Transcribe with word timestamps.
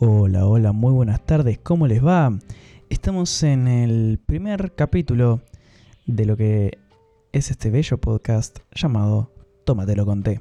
Hola, 0.00 0.46
hola, 0.46 0.70
muy 0.70 0.92
buenas 0.92 1.26
tardes, 1.26 1.58
¿cómo 1.58 1.88
les 1.88 2.06
va? 2.06 2.32
Estamos 2.88 3.42
en 3.42 3.66
el 3.66 4.20
primer 4.24 4.72
capítulo 4.76 5.40
de 6.06 6.24
lo 6.24 6.36
que 6.36 6.78
es 7.32 7.50
este 7.50 7.68
bello 7.68 7.98
podcast 7.98 8.60
llamado 8.72 9.32
Tómatelo 9.64 10.06
con 10.06 10.22
té. 10.22 10.40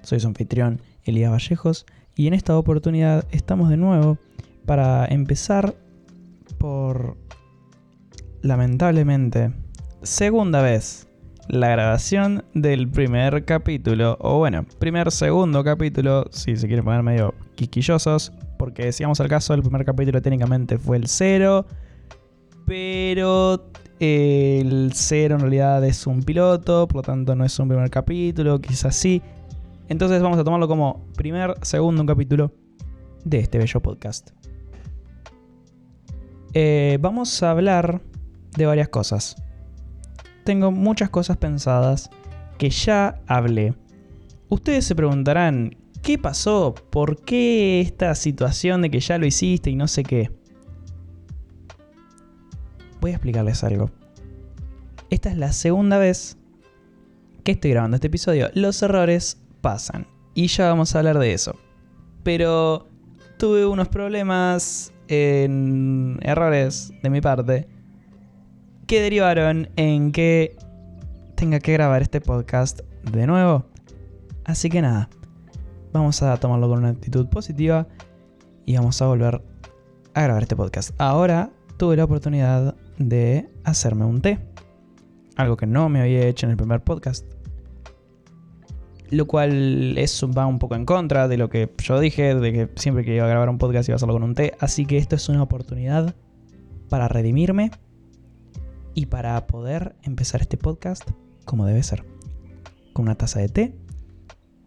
Soy 0.00 0.20
su 0.20 0.26
anfitrión, 0.26 0.80
Elías 1.04 1.30
Vallejos, 1.30 1.84
y 2.16 2.28
en 2.28 2.32
esta 2.32 2.56
oportunidad 2.56 3.26
estamos 3.30 3.68
de 3.68 3.76
nuevo 3.76 4.16
para 4.64 5.04
empezar 5.04 5.74
por, 6.56 7.18
lamentablemente, 8.40 9.52
segunda 10.02 10.62
vez 10.62 11.10
la 11.46 11.68
grabación 11.68 12.42
del 12.54 12.88
primer 12.88 13.44
capítulo, 13.44 14.16
o 14.18 14.38
bueno, 14.38 14.64
primer 14.78 15.12
segundo 15.12 15.62
capítulo, 15.62 16.24
si 16.30 16.56
se 16.56 16.66
quieren 16.68 16.86
poner 16.86 17.02
medio 17.02 17.34
quisquillosos, 17.54 18.32
porque 18.58 18.92
si 18.92 19.04
vamos 19.04 19.20
al 19.20 19.28
caso, 19.28 19.54
el 19.54 19.62
primer 19.62 19.84
capítulo 19.84 20.20
técnicamente 20.20 20.78
fue 20.78 20.96
el 20.96 21.06
cero, 21.06 21.64
pero 22.66 23.70
el 24.00 24.90
cero 24.94 25.36
en 25.36 25.40
realidad 25.40 25.84
es 25.84 26.06
un 26.06 26.22
piloto, 26.22 26.86
por 26.86 26.96
lo 26.96 27.02
tanto 27.02 27.34
no 27.34 27.44
es 27.44 27.58
un 27.58 27.68
primer 27.68 27.88
capítulo, 27.90 28.60
quizás 28.60 28.94
sí. 28.96 29.22
Entonces 29.88 30.20
vamos 30.20 30.38
a 30.38 30.44
tomarlo 30.44 30.68
como 30.68 31.06
primer, 31.16 31.54
segundo 31.62 32.04
capítulo 32.04 32.52
de 33.24 33.38
este 33.38 33.58
bello 33.58 33.80
podcast. 33.80 34.30
Eh, 36.52 36.98
vamos 37.00 37.42
a 37.42 37.50
hablar 37.50 38.02
de 38.56 38.66
varias 38.66 38.88
cosas 38.88 39.36
tengo 40.48 40.70
muchas 40.72 41.10
cosas 41.10 41.36
pensadas 41.36 42.08
que 42.56 42.70
ya 42.70 43.20
hablé. 43.26 43.74
Ustedes 44.48 44.86
se 44.86 44.94
preguntarán, 44.94 45.76
¿qué 46.02 46.18
pasó? 46.18 46.74
¿Por 46.90 47.22
qué 47.22 47.80
esta 47.80 48.14
situación 48.14 48.82
de 48.82 48.90
que 48.90 49.00
ya 49.00 49.18
lo 49.18 49.26
hiciste 49.26 49.70
y 49.70 49.76
no 49.76 49.88
sé 49.88 50.02
qué? 50.02 50.30
Voy 53.00 53.12
a 53.12 53.14
explicarles 53.14 53.62
algo. 53.64 53.90
Esta 55.10 55.30
es 55.30 55.38
la 55.38 55.52
segunda 55.52 55.98
vez 55.98 56.36
que 57.44 57.52
estoy 57.52 57.70
grabando 57.70 57.94
este 57.96 58.08
episodio. 58.08 58.50
Los 58.54 58.82
errores 58.82 59.40
pasan 59.60 60.06
y 60.34 60.48
ya 60.48 60.68
vamos 60.68 60.94
a 60.94 60.98
hablar 60.98 61.18
de 61.18 61.32
eso. 61.32 61.56
Pero 62.22 62.88
tuve 63.38 63.66
unos 63.66 63.88
problemas 63.88 64.92
en 65.08 66.18
errores 66.22 66.92
de 67.02 67.10
mi 67.10 67.20
parte 67.20 67.68
que 68.86 69.00
derivaron 69.00 69.68
en 69.76 70.12
que 70.12 70.56
tenga 71.36 71.60
que 71.60 71.72
grabar 71.72 72.02
este 72.02 72.20
podcast 72.20 72.80
de 73.10 73.26
nuevo. 73.26 73.64
Así 74.44 74.68
que 74.68 74.82
nada, 74.82 75.08
vamos 75.98 76.22
a 76.22 76.36
tomarlo 76.38 76.68
con 76.68 76.78
una 76.78 76.90
actitud 76.90 77.26
positiva 77.28 77.86
y 78.66 78.76
vamos 78.76 79.00
a 79.00 79.06
volver 79.06 79.42
a 80.14 80.22
grabar 80.22 80.42
este 80.42 80.56
podcast. 80.56 80.90
Ahora 80.98 81.50
tuve 81.76 81.96
la 81.96 82.04
oportunidad 82.04 82.74
de 82.98 83.48
hacerme 83.64 84.04
un 84.04 84.20
té, 84.20 84.38
algo 85.36 85.56
que 85.56 85.66
no 85.66 85.88
me 85.88 86.00
había 86.00 86.26
hecho 86.26 86.46
en 86.46 86.50
el 86.50 86.56
primer 86.56 86.82
podcast. 86.82 87.24
Lo 89.10 89.26
cual 89.26 89.96
es, 89.96 90.22
va 90.22 90.46
un 90.46 90.58
poco 90.58 90.74
en 90.74 90.84
contra 90.84 91.28
de 91.28 91.38
lo 91.38 91.48
que 91.48 91.72
yo 91.78 91.98
dije, 91.98 92.34
de 92.34 92.52
que 92.52 92.70
siempre 92.76 93.04
que 93.04 93.14
iba 93.14 93.24
a 93.24 93.28
grabar 93.28 93.48
un 93.48 93.58
podcast 93.58 93.88
iba 93.88 93.94
a 93.94 93.96
hacerlo 93.96 94.14
con 94.14 94.22
un 94.22 94.34
té. 94.34 94.54
Así 94.60 94.84
que 94.84 94.98
esto 94.98 95.16
es 95.16 95.28
una 95.28 95.42
oportunidad 95.42 96.14
para 96.90 97.08
redimirme 97.08 97.70
y 98.94 99.06
para 99.06 99.46
poder 99.46 99.96
empezar 100.02 100.42
este 100.42 100.56
podcast 100.56 101.08
como 101.44 101.64
debe 101.64 101.82
ser, 101.82 102.04
con 102.92 103.04
una 103.06 103.14
taza 103.14 103.40
de 103.40 103.48
té 103.48 103.74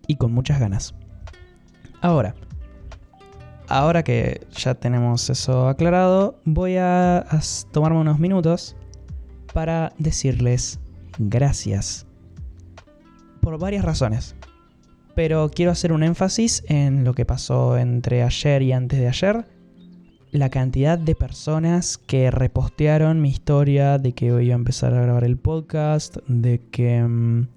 y 0.08 0.16
con 0.16 0.34
muchas 0.34 0.60
ganas. 0.60 0.96
Ahora, 2.02 2.34
ahora 3.68 4.04
que 4.04 4.48
ya 4.52 4.74
tenemos 4.76 5.30
eso 5.30 5.68
aclarado, 5.68 6.40
voy 6.46 6.78
a, 6.78 7.26
tomarme 7.72 8.00
unos 8.00 8.20
minutos 8.20 8.76
para 9.54 9.94
decirles 9.98 10.80
gracias. 11.20 12.08
Por 13.42 13.60
varias 13.60 13.86
razones. 13.86 14.36
Pero 15.16 15.50
quiero 15.50 15.72
hacer 15.72 15.94
un 15.94 16.04
énfasis 16.04 16.64
en 16.68 17.04
lo 17.04 17.14
que 17.14 17.26
pasó 17.26 17.78
entre 17.78 18.24
ayer 18.24 18.62
y 18.62 18.72
antes 18.72 19.00
de 19.00 19.08
ayer 19.08 19.46
la 20.32 20.50
cantidad 20.50 20.98
de 20.98 21.14
personas 21.14 21.98
que 21.98 22.32
repostearon 22.32 23.22
mi 23.22 23.30
historia 23.30 23.98
de 23.98 24.14
que 24.14 24.32
hoy 24.32 24.46
iba 24.46 24.56
a 24.56 24.58
empezar 24.58 24.94
a 24.94 25.02
grabar 25.02 25.26
el 25.26 25.38
podcast, 25.38 26.18
de 26.28 26.62
que 26.72 27.04
mm, 27.04 27.48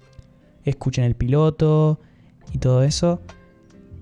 escuchen 0.65 1.05
el 1.05 1.15
piloto 1.15 2.01
y 2.53 2.59
todo 2.59 2.83
eso. 2.83 3.21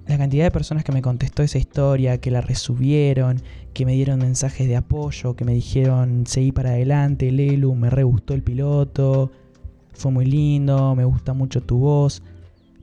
La 0.07 0.19
cantidad 0.19 0.45
de 0.45 0.51
personas 0.51 0.85
que 0.85 0.93
me 0.93 1.01
contestó 1.01 1.43
esa 1.43 1.59
historia, 1.59 2.19
que 2.19 2.31
la 2.31 2.41
resubieron, 2.41 3.41
que 3.73 3.87
me 3.87 3.93
dieron 3.93 4.19
mensajes 4.19 4.67
de 4.67 4.77
apoyo, 4.77 5.37
que 5.37 5.45
me 5.45 5.55
dijeron 5.55 6.27
seguí 6.27 6.51
para 6.51 6.71
adelante, 6.71 7.31
Lelu, 7.31 7.75
me 7.75 7.89
re 7.89 8.03
gustó 8.03 8.35
el 8.35 8.43
piloto, 8.43 9.31
fue 9.95 10.11
muy 10.11 10.25
lindo, 10.25 10.95
me 10.97 11.05
gusta 11.05 11.35
mucho 11.35 11.62
tu 11.62 11.79
voz. 11.79 12.23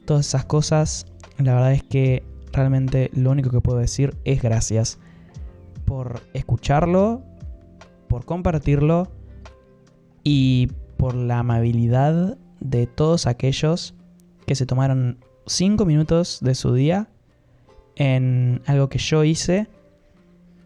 Todas 0.06 0.28
esas 0.28 0.46
cosas, 0.46 1.06
la 1.38 1.54
verdad 1.54 1.74
es 1.74 1.84
que 1.84 2.24
realmente 2.54 3.12
lo 3.14 3.32
único 3.32 3.50
que 3.50 3.62
puedo 3.62 3.80
decir 3.80 4.16
es 4.24 4.42
gracias 4.42 4.98
por 5.86 6.22
escucharlo, 6.34 7.22
por 8.08 8.26
compartirlo 8.26 9.12
y 10.24 10.70
por 10.98 11.16
la 11.16 11.40
amabilidad 11.40 12.38
de 12.60 12.88
todos 12.88 13.28
aquellos 13.28 13.94
que 14.46 14.56
se 14.56 14.66
tomaron 14.66 15.20
5 15.50 15.84
minutos 15.86 16.40
de 16.42 16.54
su 16.54 16.76
día 16.76 17.10
en 17.96 18.62
algo 18.68 18.88
que 18.88 19.00
yo 19.00 19.24
hice 19.24 19.68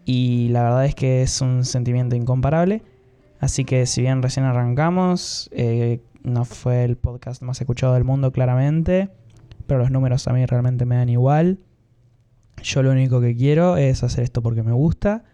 y 0.04 0.48
la 0.50 0.62
verdad 0.62 0.84
es 0.84 0.94
que 0.94 1.22
es 1.22 1.40
un 1.40 1.64
sentimiento 1.64 2.16
incomparable. 2.16 2.82
Así 3.40 3.64
que 3.64 3.86
si 3.86 4.02
bien 4.02 4.22
recién 4.22 4.44
arrancamos, 4.44 5.48
eh, 5.52 6.02
no 6.22 6.44
fue 6.44 6.84
el 6.84 6.96
podcast 6.96 7.40
más 7.42 7.58
escuchado 7.62 7.94
del 7.94 8.04
mundo 8.04 8.30
claramente, 8.30 9.08
pero 9.66 9.80
los 9.80 9.90
números 9.90 10.28
a 10.28 10.34
mí 10.34 10.44
realmente 10.44 10.84
me 10.84 10.96
dan 10.96 11.08
igual. 11.08 11.58
Yo 12.62 12.82
lo 12.82 12.90
único 12.90 13.22
que 13.22 13.34
quiero 13.34 13.78
es 13.78 14.02
hacer 14.02 14.22
esto 14.22 14.42
porque 14.42 14.62
me 14.62 14.72
gusta 14.72 15.24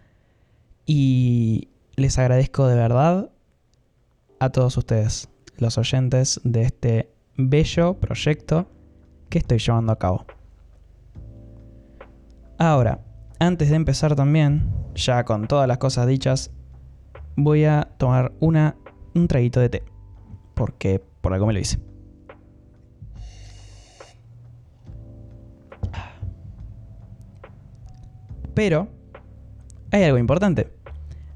y 0.85 1.67
les 1.97 2.17
agradezco 2.17 2.67
de 2.67 2.75
verdad 2.75 3.31
a 4.39 4.49
todos 4.49 4.77
ustedes, 4.77 5.27
los 5.57 5.77
oyentes 5.77 6.39
de 6.45 6.61
este 6.61 7.09
bello 7.35 7.95
proyecto 7.95 8.67
que 9.31 9.39
estoy 9.39 9.57
llevando 9.57 9.91
a 9.91 9.97
cabo. 9.97 10.25
Ahora, 12.59 12.99
antes 13.39 13.71
de 13.71 13.75
empezar 13.75 14.15
también, 14.15 14.69
ya 14.93 15.25
con 15.25 15.47
todas 15.47 15.67
las 15.67 15.79
cosas 15.79 16.05
dichas, 16.05 16.51
voy 17.35 17.65
a 17.65 17.89
tomar 17.97 18.33
una, 18.39 18.75
un 19.15 19.27
traguito 19.27 19.59
de 19.59 19.69
té, 19.69 19.83
porque 20.53 21.03
por 21.21 21.33
algo 21.33 21.47
me 21.47 21.53
lo 21.53 21.59
hice. 21.59 21.79
Pero 28.53 28.89
hay 29.91 30.03
algo 30.03 30.19
importante. 30.19 30.71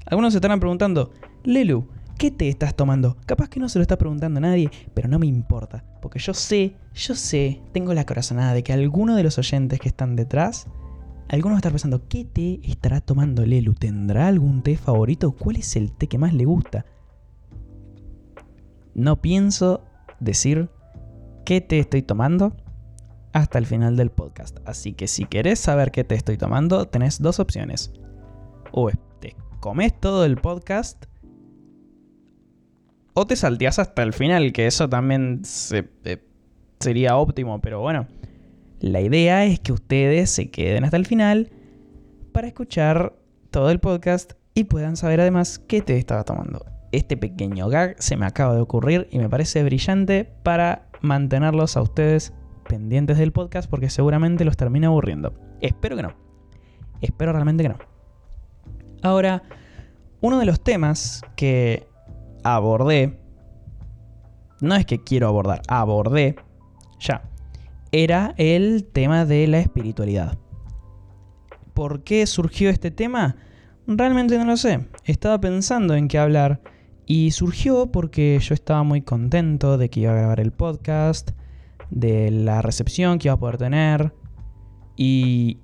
Algunos 0.04 0.32
se 0.32 0.36
estarán 0.36 0.60
preguntando, 0.60 1.10
Lelu, 1.42 1.88
¿qué 2.16 2.30
té 2.30 2.48
estás 2.48 2.74
tomando? 2.74 3.16
Capaz 3.26 3.48
que 3.48 3.60
no 3.60 3.68
se 3.68 3.78
lo 3.78 3.82
está 3.82 3.96
preguntando 3.96 4.40
nadie, 4.40 4.70
pero 4.94 5.08
no 5.08 5.18
me 5.18 5.26
importa, 5.26 5.84
porque 6.00 6.18
yo 6.18 6.34
sé, 6.34 6.76
yo 6.94 7.14
sé, 7.14 7.60
tengo 7.72 7.94
la 7.94 8.06
corazonada 8.06 8.54
de 8.54 8.62
que 8.62 8.72
alguno 8.72 9.16
de 9.16 9.22
los 9.22 9.38
oyentes 9.38 9.80
que 9.80 9.88
están 9.88 10.16
detrás, 10.16 10.66
alguno 11.28 11.54
va 11.54 11.56
a 11.56 11.60
estar 11.60 11.72
pensando, 11.72 12.08
¿qué 12.08 12.24
té 12.24 12.60
estará 12.62 13.00
tomando 13.00 13.44
Lelu? 13.44 13.74
¿Tendrá 13.74 14.28
algún 14.28 14.62
té 14.62 14.76
favorito? 14.76 15.32
¿Cuál 15.32 15.56
es 15.56 15.76
el 15.76 15.92
té 15.92 16.06
que 16.06 16.18
más 16.18 16.32
le 16.32 16.44
gusta? 16.44 16.86
No 18.94 19.20
pienso 19.20 19.82
decir 20.20 20.70
qué 21.44 21.60
té 21.60 21.78
estoy 21.78 22.02
tomando 22.02 22.56
hasta 23.32 23.58
el 23.58 23.66
final 23.66 23.96
del 23.96 24.10
podcast. 24.10 24.58
Así 24.64 24.94
que 24.94 25.08
si 25.08 25.26
querés 25.26 25.58
saber 25.58 25.90
qué 25.90 26.04
té 26.04 26.14
estoy 26.14 26.38
tomando, 26.38 26.86
tenés 26.86 27.20
dos 27.20 27.38
opciones. 27.38 27.92
O 28.72 28.90
te 29.20 29.36
comes 29.60 29.98
todo 30.00 30.24
el 30.24 30.36
podcast 30.36 31.04
o 33.18 33.26
te 33.26 33.34
salteás 33.34 33.78
hasta 33.78 34.02
el 34.02 34.12
final, 34.12 34.52
que 34.52 34.66
eso 34.66 34.90
también 34.90 35.40
eh, 35.72 36.18
sería 36.78 37.16
óptimo, 37.16 37.62
pero 37.62 37.80
bueno. 37.80 38.06
La 38.78 39.00
idea 39.00 39.46
es 39.46 39.58
que 39.58 39.72
ustedes 39.72 40.28
se 40.28 40.50
queden 40.50 40.84
hasta 40.84 40.98
el 40.98 41.06
final 41.06 41.50
para 42.32 42.46
escuchar 42.46 43.14
todo 43.50 43.70
el 43.70 43.80
podcast 43.80 44.34
y 44.52 44.64
puedan 44.64 44.96
saber 44.96 45.22
además 45.22 45.58
qué 45.58 45.80
té 45.80 45.96
estaba 45.96 46.24
tomando. 46.24 46.66
Este 46.92 47.16
pequeño 47.16 47.70
gag 47.70 47.96
se 48.02 48.18
me 48.18 48.26
acaba 48.26 48.54
de 48.54 48.60
ocurrir 48.60 49.08
y 49.10 49.18
me 49.18 49.30
parece 49.30 49.64
brillante 49.64 50.30
para 50.42 50.90
mantenerlos 51.00 51.78
a 51.78 51.82
ustedes 51.82 52.34
pendientes 52.68 53.16
del 53.16 53.32
podcast 53.32 53.70
porque 53.70 53.88
seguramente 53.88 54.44
los 54.44 54.58
termina 54.58 54.88
aburriendo. 54.88 55.32
Espero 55.62 55.96
que 55.96 56.02
no. 56.02 56.12
Espero 57.00 57.32
realmente 57.32 57.62
que 57.62 57.70
no. 57.70 57.78
Ahora, 59.00 59.42
uno 60.20 60.38
de 60.38 60.44
los 60.44 60.60
temas 60.60 61.22
que 61.34 61.85
abordé, 62.54 63.18
no 64.60 64.74
es 64.74 64.86
que 64.86 65.02
quiero 65.02 65.28
abordar, 65.28 65.62
abordé 65.68 66.36
ya, 66.98 67.22
era 67.92 68.34
el 68.36 68.84
tema 68.84 69.24
de 69.24 69.46
la 69.46 69.58
espiritualidad. 69.58 70.38
¿Por 71.74 72.04
qué 72.04 72.26
surgió 72.26 72.70
este 72.70 72.90
tema? 72.90 73.36
Realmente 73.86 74.38
no 74.38 74.44
lo 74.44 74.56
sé. 74.56 74.88
Estaba 75.04 75.40
pensando 75.40 75.94
en 75.94 76.08
qué 76.08 76.18
hablar 76.18 76.60
y 77.06 77.30
surgió 77.32 77.92
porque 77.92 78.38
yo 78.40 78.54
estaba 78.54 78.82
muy 78.82 79.02
contento 79.02 79.78
de 79.78 79.90
que 79.90 80.00
iba 80.00 80.12
a 80.12 80.16
grabar 80.16 80.40
el 80.40 80.52
podcast, 80.52 81.30
de 81.90 82.30
la 82.30 82.62
recepción 82.62 83.18
que 83.18 83.28
iba 83.28 83.34
a 83.34 83.38
poder 83.38 83.58
tener. 83.58 84.12
Y 84.96 85.58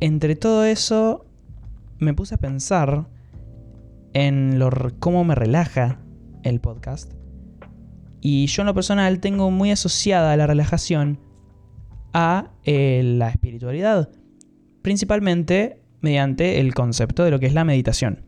entre 0.00 0.36
todo 0.36 0.64
eso 0.64 1.26
me 1.98 2.14
puse 2.14 2.36
a 2.36 2.38
pensar 2.38 3.06
en 4.14 4.60
cómo 5.00 5.24
me 5.24 5.34
relaja 5.34 5.98
el 6.42 6.60
podcast. 6.60 7.12
Y 8.20 8.46
yo 8.46 8.62
en 8.62 8.66
lo 8.66 8.74
personal 8.74 9.20
tengo 9.20 9.50
muy 9.50 9.70
asociada 9.70 10.36
la 10.36 10.46
relajación 10.46 11.20
a 12.12 12.50
eh, 12.64 13.02
la 13.04 13.28
espiritualidad. 13.28 14.10
Principalmente 14.82 15.80
mediante 16.00 16.60
el 16.60 16.74
concepto 16.74 17.24
de 17.24 17.30
lo 17.30 17.38
que 17.38 17.46
es 17.46 17.54
la 17.54 17.64
meditación. 17.64 18.24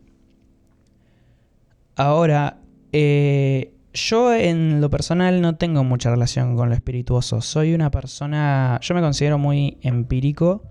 Ahora, 1.97 2.61
eh, 2.93 3.75
yo 3.93 4.33
en 4.33 4.81
lo 4.81 4.91
personal 4.91 5.41
no 5.41 5.57
tengo 5.57 5.85
mucha 5.85 6.11
relación 6.11 6.57
con 6.57 6.69
lo 6.69 6.75
espirituoso. 6.75 7.41
Soy 7.41 7.75
una 7.75 7.91
persona, 7.91 8.79
yo 8.83 8.95
me 8.95 9.01
considero 9.01 9.39
muy 9.39 9.79
empírico, 9.83 10.63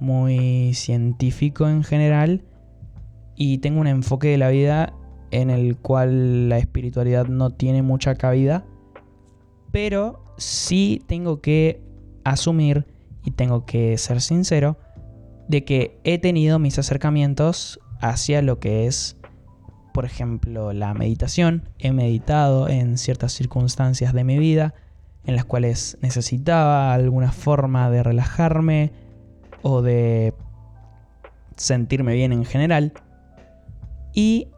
muy 0.00 0.74
científico 0.74 1.68
en 1.68 1.84
general, 1.84 2.42
y 3.36 3.58
tengo 3.58 3.80
un 3.80 3.86
enfoque 3.86 4.28
de 4.28 4.38
la 4.38 4.48
vida 4.48 4.94
en 5.40 5.50
el 5.50 5.76
cual 5.76 6.48
la 6.48 6.58
espiritualidad 6.58 7.26
no 7.26 7.50
tiene 7.50 7.82
mucha 7.82 8.14
cabida, 8.14 8.64
pero 9.70 10.34
sí 10.38 11.02
tengo 11.06 11.40
que 11.42 11.82
asumir 12.24 12.86
y 13.22 13.32
tengo 13.32 13.66
que 13.66 13.98
ser 13.98 14.22
sincero 14.22 14.78
de 15.48 15.64
que 15.64 16.00
he 16.04 16.18
tenido 16.18 16.58
mis 16.58 16.78
acercamientos 16.78 17.78
hacia 18.00 18.40
lo 18.40 18.58
que 18.60 18.86
es, 18.86 19.16
por 19.92 20.06
ejemplo, 20.06 20.72
la 20.72 20.94
meditación. 20.94 21.68
He 21.78 21.92
meditado 21.92 22.68
en 22.68 22.96
ciertas 22.96 23.32
circunstancias 23.32 24.14
de 24.14 24.24
mi 24.24 24.38
vida 24.38 24.74
en 25.24 25.36
las 25.36 25.44
cuales 25.44 25.98
necesitaba 26.00 26.94
alguna 26.94 27.32
forma 27.32 27.90
de 27.90 28.02
relajarme 28.02 28.92
o 29.62 29.82
de 29.82 30.32
sentirme 31.56 32.14
bien 32.14 32.32
en 32.32 32.44
general. 32.44 32.94
Y 34.14 34.48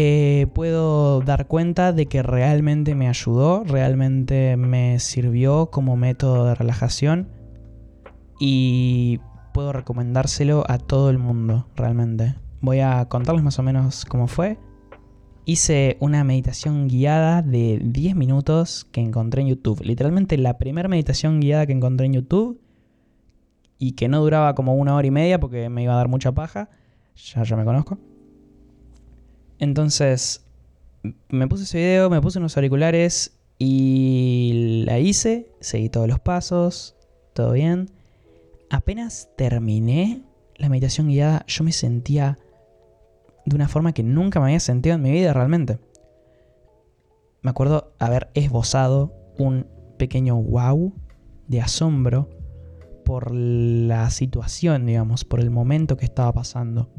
eh, 0.00 0.46
puedo 0.54 1.20
dar 1.22 1.48
cuenta 1.48 1.92
de 1.92 2.06
que 2.06 2.22
realmente 2.22 2.94
me 2.94 3.08
ayudó, 3.08 3.64
realmente 3.64 4.56
me 4.56 5.00
sirvió 5.00 5.70
como 5.70 5.96
método 5.96 6.46
de 6.46 6.54
relajación. 6.54 7.28
Y 8.38 9.18
puedo 9.52 9.72
recomendárselo 9.72 10.64
a 10.68 10.78
todo 10.78 11.10
el 11.10 11.18
mundo, 11.18 11.66
realmente. 11.74 12.36
Voy 12.60 12.78
a 12.78 13.06
contarles 13.06 13.42
más 13.42 13.58
o 13.58 13.64
menos 13.64 14.04
cómo 14.04 14.28
fue. 14.28 14.58
Hice 15.44 15.96
una 15.98 16.22
meditación 16.22 16.86
guiada 16.86 17.42
de 17.42 17.80
10 17.82 18.14
minutos 18.14 18.86
que 18.92 19.00
encontré 19.00 19.42
en 19.42 19.48
YouTube. 19.48 19.82
Literalmente 19.82 20.38
la 20.38 20.58
primera 20.58 20.88
meditación 20.88 21.40
guiada 21.40 21.66
que 21.66 21.72
encontré 21.72 22.06
en 22.06 22.12
YouTube 22.12 22.60
y 23.78 23.92
que 23.92 24.08
no 24.08 24.20
duraba 24.20 24.54
como 24.54 24.76
una 24.76 24.94
hora 24.94 25.06
y 25.06 25.10
media 25.10 25.40
porque 25.40 25.68
me 25.68 25.82
iba 25.82 25.94
a 25.94 25.96
dar 25.96 26.08
mucha 26.08 26.32
paja. 26.32 26.68
Ya, 27.16 27.42
ya 27.42 27.56
me 27.56 27.64
conozco. 27.64 27.98
Entonces, 29.58 30.44
me 31.28 31.48
puse 31.48 31.64
ese 31.64 31.78
video, 31.78 32.10
me 32.10 32.20
puse 32.20 32.38
unos 32.38 32.56
auriculares 32.56 33.38
y 33.58 34.82
la 34.86 34.98
hice. 34.98 35.50
Seguí 35.60 35.88
todos 35.88 36.08
los 36.08 36.20
pasos, 36.20 36.96
todo 37.34 37.52
bien 37.52 37.90
apenas 38.70 39.30
terminé 39.36 40.22
la 40.56 40.68
meditación 40.68 41.08
guiada, 41.08 41.44
yo 41.46 41.64
me 41.64 41.72
sentía 41.72 42.38
de 43.44 43.56
una 43.56 43.68
forma 43.68 43.92
que 43.92 44.02
nunca 44.02 44.40
me 44.40 44.46
había 44.46 44.60
sentido 44.60 44.96
en 44.96 45.02
mi 45.02 45.10
vida 45.10 45.32
realmente. 45.32 45.78
Me 47.42 47.50
acuerdo 47.50 47.92
haber 47.98 48.28
esbozado 48.34 49.12
un 49.38 49.66
pequeño 49.96 50.36
wow 50.36 50.92
de 51.46 51.60
asombro 51.60 52.28
por 53.04 53.32
la 53.32 54.10
situación, 54.10 54.84
digamos, 54.84 55.24
por 55.24 55.40
el 55.40 55.50
momento 55.50 55.96
que 55.96 56.04
estaba 56.04 56.32
pasando. 56.32 56.90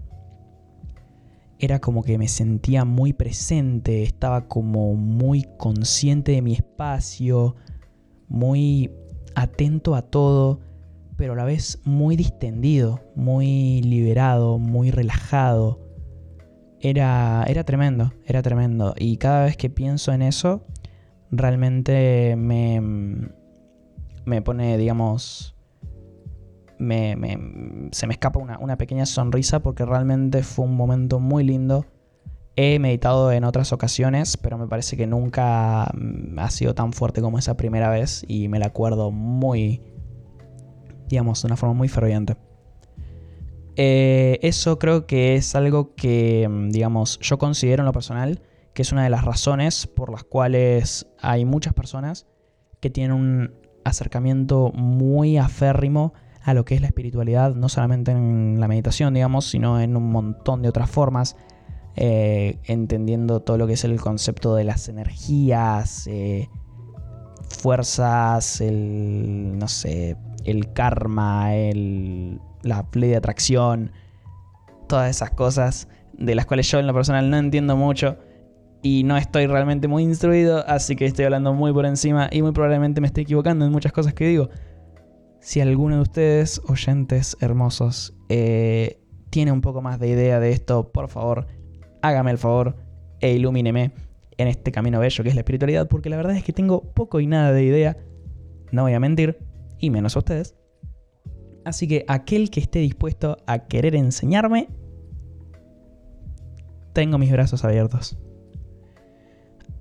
Era 1.59 1.79
como 1.79 2.03
que 2.03 2.17
me 2.17 2.27
sentía 2.27 2.85
muy 2.85 3.13
presente, 3.13 4.03
estaba 4.03 4.47
como 4.47 4.95
muy 4.95 5.45
consciente 5.57 6.31
de 6.31 6.41
mi 6.41 6.53
espacio, 6.53 7.55
muy 8.27 8.91
atento 9.35 9.93
a 9.93 10.01
todo 10.01 10.61
pero 11.19 11.33
a 11.33 11.35
la 11.35 11.43
vez 11.43 11.81
muy 11.83 12.15
distendido, 12.15 13.01
muy 13.13 13.81
liberado, 13.81 14.57
muy 14.57 14.89
relajado. 14.89 15.85
Era, 16.79 17.43
era 17.45 17.65
tremendo, 17.65 18.13
era 18.25 18.41
tremendo. 18.41 18.95
Y 18.97 19.17
cada 19.17 19.43
vez 19.43 19.57
que 19.57 19.69
pienso 19.69 20.13
en 20.13 20.21
eso, 20.21 20.65
realmente 21.29 22.37
me, 22.37 22.79
me 24.23 24.41
pone, 24.41 24.77
digamos, 24.77 25.57
me, 26.79 27.15
se 27.91 28.07
me 28.07 28.13
escapa 28.13 28.39
una, 28.39 28.57
una, 28.59 28.77
pequeña 28.77 29.05
sonrisa 29.05 29.59
porque 29.59 29.85
realmente 29.85 30.43
fue 30.43 30.65
un 30.65 30.75
momento 30.75 31.19
muy 31.19 31.43
lindo. 31.43 31.85
He 32.55 32.79
meditado 32.79 33.31
en 33.31 33.43
otras 33.43 33.71
ocasiones, 33.71 34.35
pero 34.37 34.57
me 34.57 34.67
parece 34.67 34.97
que 34.97 35.07
nunca 35.07 35.83
ha 35.83 36.49
sido 36.49 36.73
tan 36.73 36.91
fuerte 36.93 37.21
como 37.21 37.37
esa 37.37 37.55
primera 37.55 37.89
vez 37.89 38.23
y 38.27 38.47
me 38.47 38.59
la 38.59 38.67
acuerdo 38.67 39.11
muy, 39.11 39.81
digamos, 41.07 41.41
de 41.41 41.47
una 41.47 41.55
forma 41.55 41.75
muy 41.75 41.87
ferviente. 41.87 42.35
Eh, 43.75 44.39
eso 44.41 44.77
creo 44.77 45.05
que 45.05 45.35
es 45.35 45.55
algo 45.55 45.95
que, 45.95 46.49
mm, 46.49 46.69
digamos, 46.71 47.17
yo 47.19 47.37
considero 47.37 47.83
en 47.83 47.85
lo 47.85 47.93
personal 47.93 48.41
que 48.73 48.81
es 48.81 48.91
una 48.91 49.03
de 49.03 49.09
las 49.09 49.25
razones 49.25 49.87
por 49.87 50.11
las 50.11 50.23
cuales 50.23 51.07
hay 51.19 51.45
muchas 51.45 51.73
personas 51.73 52.27
que 52.79 52.89
tienen 52.89 53.11
un 53.11 53.53
acercamiento 53.83 54.71
muy 54.73 55.37
aférrimo 55.37 56.13
lo 56.53 56.65
que 56.65 56.75
es 56.75 56.81
la 56.81 56.87
espiritualidad, 56.87 57.55
no 57.55 57.69
solamente 57.69 58.11
en 58.11 58.57
la 58.59 58.67
meditación, 58.67 59.13
digamos, 59.13 59.45
sino 59.45 59.79
en 59.79 59.95
un 59.95 60.11
montón 60.11 60.61
de 60.61 60.69
otras 60.69 60.89
formas, 60.89 61.35
eh, 61.95 62.59
entendiendo 62.65 63.41
todo 63.41 63.57
lo 63.57 63.67
que 63.67 63.73
es 63.73 63.83
el 63.83 63.99
concepto 63.99 64.55
de 64.55 64.63
las 64.63 64.87
energías, 64.87 66.07
eh, 66.07 66.49
fuerzas, 67.49 68.61
el, 68.61 69.57
no 69.57 69.67
sé, 69.67 70.15
el 70.45 70.71
karma, 70.73 71.55
el, 71.55 72.39
la 72.63 72.85
ley 72.93 73.09
de 73.09 73.17
atracción, 73.17 73.91
todas 74.87 75.09
esas 75.09 75.31
cosas 75.31 75.87
de 76.13 76.35
las 76.35 76.45
cuales 76.45 76.69
yo 76.69 76.79
en 76.79 76.87
lo 76.87 76.93
personal 76.93 77.29
no 77.29 77.37
entiendo 77.37 77.75
mucho 77.75 78.17
y 78.81 79.03
no 79.03 79.17
estoy 79.17 79.47
realmente 79.47 79.87
muy 79.87 80.03
instruido, 80.03 80.63
así 80.67 80.95
que 80.95 81.05
estoy 81.05 81.25
hablando 81.25 81.53
muy 81.53 81.73
por 81.73 81.85
encima 81.85 82.29
y 82.31 82.41
muy 82.41 82.51
probablemente 82.51 83.01
me 83.01 83.07
estoy 83.07 83.23
equivocando 83.23 83.65
en 83.65 83.71
muchas 83.71 83.91
cosas 83.91 84.13
que 84.13 84.27
digo. 84.27 84.49
Si 85.39 85.61
alguno 85.61 85.95
de 85.95 86.01
ustedes, 86.01 86.61
oyentes 86.67 87.37
hermosos, 87.39 88.13
eh, 88.27 89.01
tiene 89.29 89.51
un 89.51 89.61
poco 89.61 89.81
más 89.81 89.99
de 89.99 90.09
idea 90.09 90.39
de 90.39 90.51
esto, 90.51 90.91
por 90.91 91.09
favor, 91.09 91.47
hágame 92.01 92.31
el 92.31 92.37
favor 92.37 92.75
e 93.21 93.33
ilumíneme 93.33 93.93
en 94.37 94.47
este 94.47 94.71
camino 94.71 94.99
bello 94.99 95.23
que 95.23 95.29
es 95.29 95.35
la 95.35 95.41
espiritualidad, 95.41 95.87
porque 95.87 96.09
la 96.09 96.17
verdad 96.17 96.35
es 96.35 96.43
que 96.43 96.53
tengo 96.53 96.93
poco 96.93 97.19
y 97.19 97.27
nada 97.27 97.51
de 97.51 97.63
idea, 97.63 97.97
no 98.71 98.83
voy 98.83 98.93
a 98.93 98.99
mentir, 98.99 99.37
y 99.79 99.89
menos 99.89 100.15
a 100.15 100.19
ustedes. 100.19 100.55
Así 101.65 101.87
que 101.87 102.05
aquel 102.07 102.49
que 102.49 102.59
esté 102.59 102.79
dispuesto 102.79 103.37
a 103.47 103.67
querer 103.67 103.95
enseñarme, 103.95 104.67
tengo 106.93 107.17
mis 107.17 107.31
brazos 107.31 107.63
abiertos. 107.63 108.17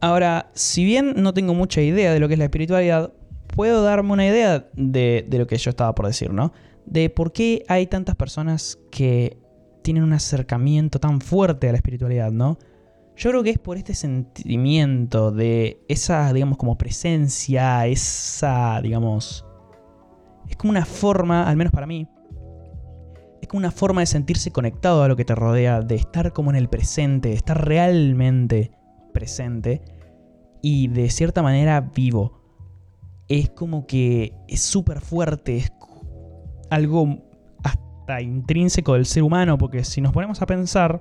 Ahora, 0.01 0.51
si 0.55 0.85
bien 0.85 1.15
no 1.17 1.35
tengo 1.35 1.55
mucha 1.55 1.81
idea 1.81 2.13
de 2.13 2.21
lo 2.21 2.29
que 2.29 2.35
es 2.35 2.39
la 2.39 2.45
espiritualidad, 2.45 3.13
puedo 3.59 3.83
darme 3.83 4.13
una 4.13 4.25
idea 4.25 4.69
de, 4.75 5.27
lo 5.33 5.49
que 5.49 5.57
yo 5.57 5.71
estaba 5.71 5.93
por 5.93 6.07
decir, 6.07 6.33
¿no? 6.33 6.53
De 6.87 7.11
por 7.11 7.33
qué 7.33 7.65
hay 7.67 7.89
tantas 7.89 8.15
personas 8.15 8.79
que 8.93 9.37
tienen 9.83 10.05
un 10.05 10.13
acercamiento 10.13 11.01
tan 11.01 11.21
fuerte 11.21 11.69
a 11.69 11.73
la 11.73 11.79
espiritualidad, 11.79 12.31
¿no? 12.31 12.57
Yo 13.17 13.31
creo 13.31 13.43
que 13.43 13.51
es 13.51 13.59
por 13.59 13.77
este 13.77 13.95
sentimiento 13.95 15.33
de 15.33 15.83
esa, 15.89 16.33
digamos, 16.33 16.57
como 16.57 16.79
presencia, 16.79 17.85
esa, 17.89 18.81
digamos, 18.81 19.45
es 20.49 20.57
como 20.57 20.71
una 20.71 20.85
forma, 20.85 21.49
al 21.49 21.57
menos 21.57 21.73
para 21.73 21.89
mí, 21.89 22.07
es 23.43 23.49
como 23.49 23.59
una 23.59 23.73
forma 23.73 24.03
de 24.03 24.07
sentirse 24.07 24.53
conectado 24.53 25.03
a 25.03 25.09
lo 25.09 25.17
que 25.17 25.25
te 25.25 25.35
rodea, 25.35 25.81
de 25.81 25.97
estar 25.97 26.33
como 26.33 26.51
en 26.51 26.57
el 26.57 26.69
presente, 26.69 27.31
de 27.31 27.35
estar 27.35 27.67
realmente 27.67 28.71
presente 29.13 29.83
y 30.63 30.87
de 30.87 31.11
cierta 31.11 31.43
manera 31.43 31.81
vivo. 31.81 32.38
Es 33.29 33.51
como 33.51 33.87
que 33.87 34.33
es 34.49 34.61
súper 34.61 35.01
fuerte, 35.01 35.59
es 35.59 35.73
algo 36.71 37.19
hasta 37.63 38.21
intrínseco 38.23 38.95
del 38.95 39.07
ser 39.07 39.23
humano, 39.23 39.59
porque 39.59 39.85
si 39.85 40.01
nos 40.01 40.13
ponemos 40.13 40.41
a 40.41 40.47
pensar, 40.47 41.01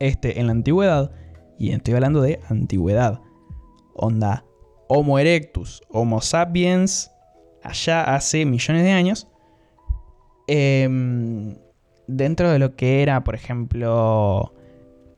este, 0.00 0.40
en 0.40 0.46
la 0.46 0.52
antigüedad, 0.52 1.12
y 1.58 1.72
estoy 1.72 1.94
hablando 1.94 2.22
de 2.22 2.40
antigüedad, 2.48 3.20
onda, 3.94 4.44
Homo 4.88 5.18
erectus, 5.18 5.82
Homo 5.90 6.20
sapiens, 6.20 7.12
allá 7.62 8.14
hace 8.14 8.44
millones 8.44 8.82
de 8.82 8.90
años, 8.90 9.28
em, 10.48 11.54
dentro 12.08 12.50
de 12.50 12.58
lo 12.58 12.74
que 12.74 13.02
era, 13.02 13.22
por 13.22 13.34
ejemplo, 13.34 14.52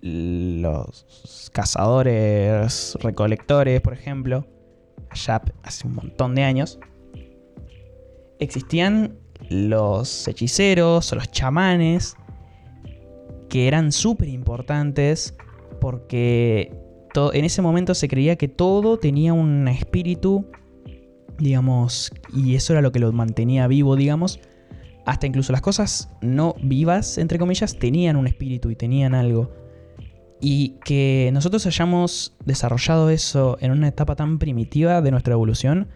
los 0.02 1.50
cazadores, 1.54 2.98
recolectores, 3.00 3.80
por 3.80 3.94
ejemplo, 3.94 4.46
allá 5.12 5.42
hace 5.62 5.86
un 5.86 5.94
montón 5.94 6.34
de 6.34 6.42
años, 6.42 6.78
existían 8.40 9.18
los 9.48 10.26
hechiceros 10.26 11.12
o 11.12 11.16
los 11.16 11.30
chamanes 11.30 12.16
que 13.48 13.68
eran 13.68 13.92
súper 13.92 14.28
importantes 14.28 15.36
porque 15.80 16.72
en 17.14 17.44
ese 17.44 17.60
momento 17.60 17.94
se 17.94 18.08
creía 18.08 18.36
que 18.36 18.48
todo 18.48 18.98
tenía 18.98 19.34
un 19.34 19.68
espíritu, 19.68 20.46
digamos, 21.38 22.10
y 22.32 22.54
eso 22.54 22.72
era 22.72 22.80
lo 22.80 22.92
que 22.92 22.98
lo 22.98 23.12
mantenía 23.12 23.66
vivo, 23.66 23.96
digamos. 23.96 24.40
Hasta 25.04 25.26
incluso 25.26 25.52
las 25.52 25.60
cosas 25.60 26.08
no 26.22 26.54
vivas, 26.62 27.18
entre 27.18 27.38
comillas, 27.38 27.76
tenían 27.76 28.16
un 28.16 28.26
espíritu 28.26 28.70
y 28.70 28.76
tenían 28.76 29.14
algo. 29.14 29.50
Y 30.42 30.80
que 30.84 31.30
nosotros 31.32 31.64
hayamos 31.66 32.34
desarrollado 32.44 33.08
eso 33.08 33.56
en 33.60 33.70
una 33.70 33.88
etapa 33.88 34.16
tan 34.16 34.38
primitiva 34.38 35.00
de 35.00 35.10
nuestra 35.10 35.32
evolución, 35.32 35.88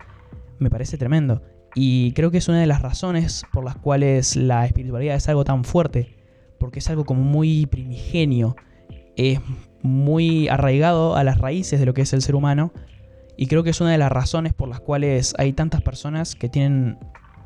me 0.59 0.71
parece 0.71 0.97
tremendo. 0.97 1.43
Y 1.75 2.13
creo 2.13 2.31
que 2.31 2.39
es 2.39 2.49
una 2.49 2.61
de 2.61 2.67
las 2.67 2.81
razones 2.81 3.45
por 3.53 3.65
las 3.65 3.77
cuales 3.77 4.37
la 4.37 4.65
espiritualidad 4.65 5.17
es 5.17 5.29
algo 5.29 5.45
tan 5.45 5.65
fuerte 5.65 6.17
porque 6.59 6.79
es 6.79 6.89
algo 6.89 7.05
como 7.05 7.23
muy 7.23 7.67
primigenio, 7.67 8.57
es 9.17 9.41
muy 9.83 10.49
arraigado 10.49 11.17
a 11.17 11.25
las 11.25 11.39
raíces 11.39 11.79
de 11.81 11.87
lo 11.87 11.93
que 11.93 12.03
es 12.03 12.13
el 12.13 12.23
ser 12.23 12.35
humano 12.35 12.73
y 13.37 13.47
creo 13.47 13.63
que 13.63 13.71
es 13.71 13.81
una 13.81 13.93
de 13.93 13.99
las 13.99 14.11
razones 14.11 14.55
por 14.55 14.69
las 14.69 14.81
cuales 14.81 15.35
hay 15.39 15.53
tantas 15.53 15.83
personas 15.83 16.35
que 16.35 16.49
tienen, 16.49 16.99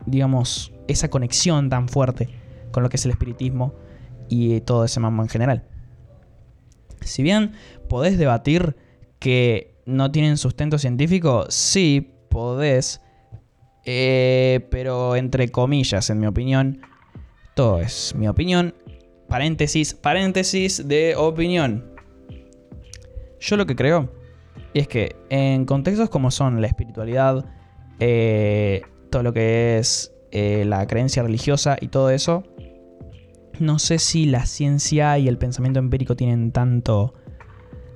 digamos, 0.07 0.73
esa 0.87 1.11
conexión 1.11 1.69
tan 1.69 1.89
fuerte 1.89 2.29
con 2.71 2.83
lo 2.83 2.89
que 2.89 2.97
es 2.97 3.05
el 3.05 3.11
espiritismo 3.11 3.75
y 4.29 4.61
todo 4.61 4.85
ese 4.85 5.01
mambo 5.01 5.23
en 5.23 5.29
general. 5.29 5.65
Si 7.03 7.23
bien 7.23 7.53
podés 7.89 8.19
debatir 8.19 8.77
que 9.19 9.75
no 9.87 10.11
tienen 10.11 10.37
sustento 10.37 10.79
científico, 10.79 11.47
sí 11.49 12.13
podés, 12.29 13.01
eh, 13.85 14.67
pero 14.71 15.17
entre 15.17 15.51
comillas, 15.51 16.11
en 16.11 16.21
mi 16.21 16.27
opinión, 16.27 16.81
todo 17.55 17.81
es 17.81 18.15
mi 18.15 18.29
opinión 18.29 18.75
paréntesis, 19.31 19.95
paréntesis 19.95 20.87
de 20.87 21.15
opinión. 21.17 21.85
Yo 23.39 23.57
lo 23.57 23.65
que 23.65 23.77
creo 23.77 24.13
es 24.75 24.89
que 24.89 25.17
en 25.31 25.65
contextos 25.65 26.11
como 26.11 26.31
son 26.33 26.61
la 26.61 26.67
espiritualidad, 26.67 27.47
eh, 28.01 28.83
todo 29.09 29.23
lo 29.23 29.33
que 29.33 29.79
es 29.79 30.13
eh, 30.33 30.65
la 30.67 30.87
creencia 30.87 31.23
religiosa 31.23 31.79
y 31.81 31.89
todo 31.89 32.11
eso, 32.11 32.43
no 33.61 33.79
sé 33.79 33.99
si 33.99 34.27
la 34.27 34.47
ciencia 34.47 35.19
y 35.19 35.29
el 35.29 35.39
pensamiento 35.39 35.79
empírico 35.79 36.17
tienen 36.17 36.53
tanto, 36.53 37.15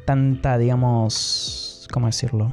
tanta, 0.07 0.59
digamos, 0.59 1.89
¿cómo 1.93 2.07
decirlo? 2.07 2.53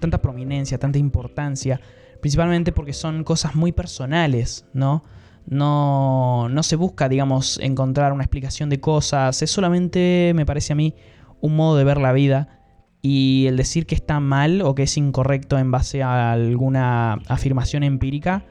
Tanta 0.00 0.20
prominencia, 0.20 0.78
tanta 0.78 0.98
importancia, 0.98 1.80
principalmente 2.20 2.72
porque 2.72 2.92
son 2.92 3.24
cosas 3.24 3.54
muy 3.54 3.72
personales, 3.72 4.66
¿no? 4.72 5.04
no, 5.46 6.48
no 6.48 6.62
se 6.62 6.76
busca, 6.76 7.08
digamos, 7.08 7.58
encontrar 7.60 8.12
una 8.12 8.22
explicación 8.22 8.68
de 8.70 8.80
cosas, 8.80 9.42
es 9.42 9.50
solamente, 9.50 10.32
me 10.34 10.46
parece 10.46 10.72
a 10.72 10.76
mí, 10.76 10.94
un 11.40 11.56
modo 11.56 11.76
de 11.76 11.84
ver 11.84 11.98
la 11.98 12.12
vida 12.12 12.60
y 13.00 13.46
el 13.48 13.56
decir 13.56 13.86
que 13.86 13.96
está 13.96 14.20
mal 14.20 14.62
o 14.62 14.74
que 14.74 14.84
es 14.84 14.96
incorrecto 14.96 15.58
en 15.58 15.70
base 15.70 16.02
a 16.02 16.32
alguna 16.32 17.14
afirmación 17.26 17.82
empírica, 17.82 18.44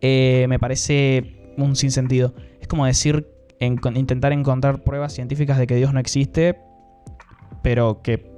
eh, 0.00 0.46
me 0.48 0.58
parece 0.58 1.43
un 1.56 1.76
sinsentido. 1.76 2.34
Es 2.60 2.68
como 2.68 2.86
decir, 2.86 3.28
intentar 3.60 4.32
encontrar 4.32 4.82
pruebas 4.82 5.12
científicas 5.12 5.58
de 5.58 5.66
que 5.66 5.76
Dios 5.76 5.92
no 5.92 6.00
existe, 6.00 6.58
pero 7.62 8.02
que 8.02 8.32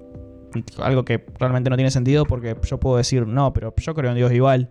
algo 0.78 1.04
que 1.04 1.24
realmente 1.38 1.70
no 1.70 1.76
tiene 1.76 1.90
sentido 1.90 2.24
porque 2.24 2.56
yo 2.62 2.80
puedo 2.80 2.96
decir, 2.96 3.26
no, 3.26 3.52
pero 3.52 3.74
yo 3.76 3.94
creo 3.94 4.10
en 4.10 4.16
Dios 4.16 4.32
igual. 4.32 4.70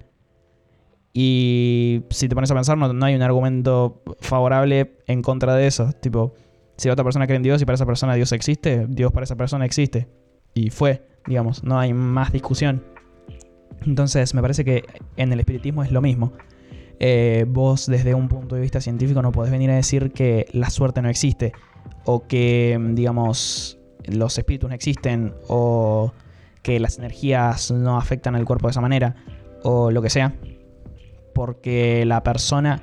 Y 1.13 2.03
si 2.09 2.27
te 2.27 2.35
pones 2.35 2.51
a 2.51 2.55
pensar, 2.55 2.77
no, 2.77 3.05
hay 3.05 3.15
un 3.15 3.21
argumento 3.21 4.03
favorable 4.19 4.97
en 5.07 5.21
contra 5.21 5.55
de 5.55 5.67
eso. 5.67 5.91
Tipo, 6.01 6.33
si 6.75 6.89
otra 6.89 7.03
persona 7.05 7.25
cree 7.25 7.37
en 7.37 7.43
Dios 7.43 7.61
y 7.61 7.65
para 7.65 7.75
esa 7.75 7.85
persona 7.85 8.15
Dios 8.15 8.31
existe, 8.33 8.85
Dios 8.89 9.13
para 9.13 9.23
esa 9.23 9.37
persona 9.37 9.65
existe. 9.65 10.09
Y 10.53 10.71
fue, 10.71 11.07
digamos, 11.25 11.63
no 11.63 11.79
hay 11.79 11.93
más 11.93 12.33
discusión. 12.33 12.83
Entonces, 13.85 14.33
me 14.33 14.41
parece 14.41 14.65
que 14.65 14.83
en 15.15 15.31
el 15.31 15.39
espiritismo 15.39 15.83
es 15.83 15.91
lo 15.91 16.01
mismo. 16.01 16.33
Eh, 16.99 17.45
vos 17.47 17.87
desde 17.87 18.13
un 18.13 18.29
punto 18.29 18.55
de 18.55 18.61
vista 18.61 18.79
científico 18.79 19.21
no 19.21 19.31
podés 19.31 19.51
venir 19.51 19.69
a 19.69 19.75
decir 19.75 20.11
que 20.11 20.47
la 20.51 20.69
suerte 20.69 21.01
no 21.01 21.09
existe 21.09 21.51
o 22.05 22.27
que, 22.27 22.79
digamos, 22.91 23.79
los 24.05 24.37
espíritus 24.37 24.69
no 24.69 24.75
existen 24.75 25.33
o 25.47 26.13
que 26.61 26.79
las 26.79 26.97
energías 26.97 27.71
no 27.71 27.97
afectan 27.97 28.35
al 28.35 28.45
cuerpo 28.45 28.67
de 28.67 28.71
esa 28.71 28.81
manera 28.81 29.15
o 29.63 29.91
lo 29.91 30.01
que 30.01 30.09
sea 30.09 30.33
porque 31.35 32.05
la 32.05 32.23
persona 32.23 32.81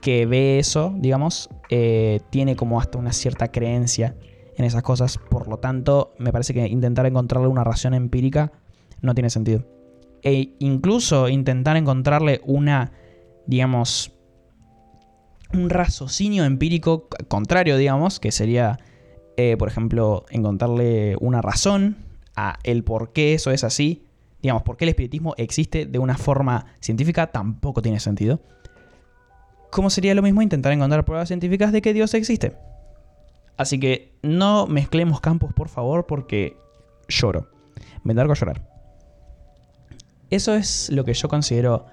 que 0.00 0.26
ve 0.26 0.60
eso, 0.60 0.94
digamos, 0.96 1.50
eh, 1.70 2.20
tiene 2.30 2.54
como 2.54 2.80
hasta 2.80 2.98
una 2.98 3.12
cierta 3.12 3.48
creencia 3.48 4.14
en 4.56 4.64
esas 4.64 4.82
cosas. 4.82 5.18
Por 5.18 5.48
lo 5.48 5.58
tanto, 5.58 6.14
me 6.18 6.30
parece 6.30 6.54
que 6.54 6.66
intentar 6.68 7.04
encontrarle 7.04 7.48
una 7.48 7.64
razón 7.64 7.92
empírica 7.92 8.52
no 9.02 9.12
tiene 9.14 9.28
sentido. 9.28 9.66
E 10.22 10.54
incluso 10.60 11.28
intentar 11.28 11.76
encontrarle 11.76 12.40
una, 12.44 12.92
digamos, 13.46 14.12
un 15.52 15.70
raciocinio 15.70 16.44
empírico 16.44 17.08
contrario, 17.28 17.76
digamos, 17.76 18.20
que 18.20 18.32
sería, 18.32 18.78
eh, 19.36 19.56
por 19.56 19.68
ejemplo, 19.68 20.24
encontrarle 20.30 21.16
una 21.20 21.40
razón 21.42 21.96
a 22.36 22.58
el 22.64 22.82
por 22.84 23.12
qué 23.12 23.34
eso 23.34 23.50
es 23.50 23.64
así, 23.64 24.04
digamos, 24.42 24.62
por 24.62 24.76
qué 24.76 24.84
el 24.84 24.90
espiritismo 24.90 25.34
existe 25.38 25.86
de 25.86 25.98
una 25.98 26.18
forma 26.18 26.66
científica 26.80 27.28
tampoco 27.28 27.82
tiene 27.82 28.00
sentido. 28.00 28.40
¿Cómo 29.70 29.90
sería 29.90 30.14
lo 30.14 30.22
mismo 30.22 30.42
intentar 30.42 30.72
encontrar 30.72 31.04
pruebas 31.04 31.28
científicas 31.28 31.72
de 31.72 31.82
que 31.82 31.94
Dios 31.94 32.14
existe? 32.14 32.56
Así 33.56 33.78
que 33.78 34.12
no 34.22 34.66
mezclemos 34.66 35.20
campos, 35.20 35.52
por 35.52 35.68
favor, 35.68 36.06
porque 36.06 36.56
lloro. 37.08 37.48
Me 38.02 38.14
largo 38.14 38.32
a 38.32 38.36
llorar. 38.36 38.68
Eso 40.30 40.54
es 40.54 40.90
lo 40.90 41.04
que 41.04 41.14
yo 41.14 41.28
considero, 41.28 41.86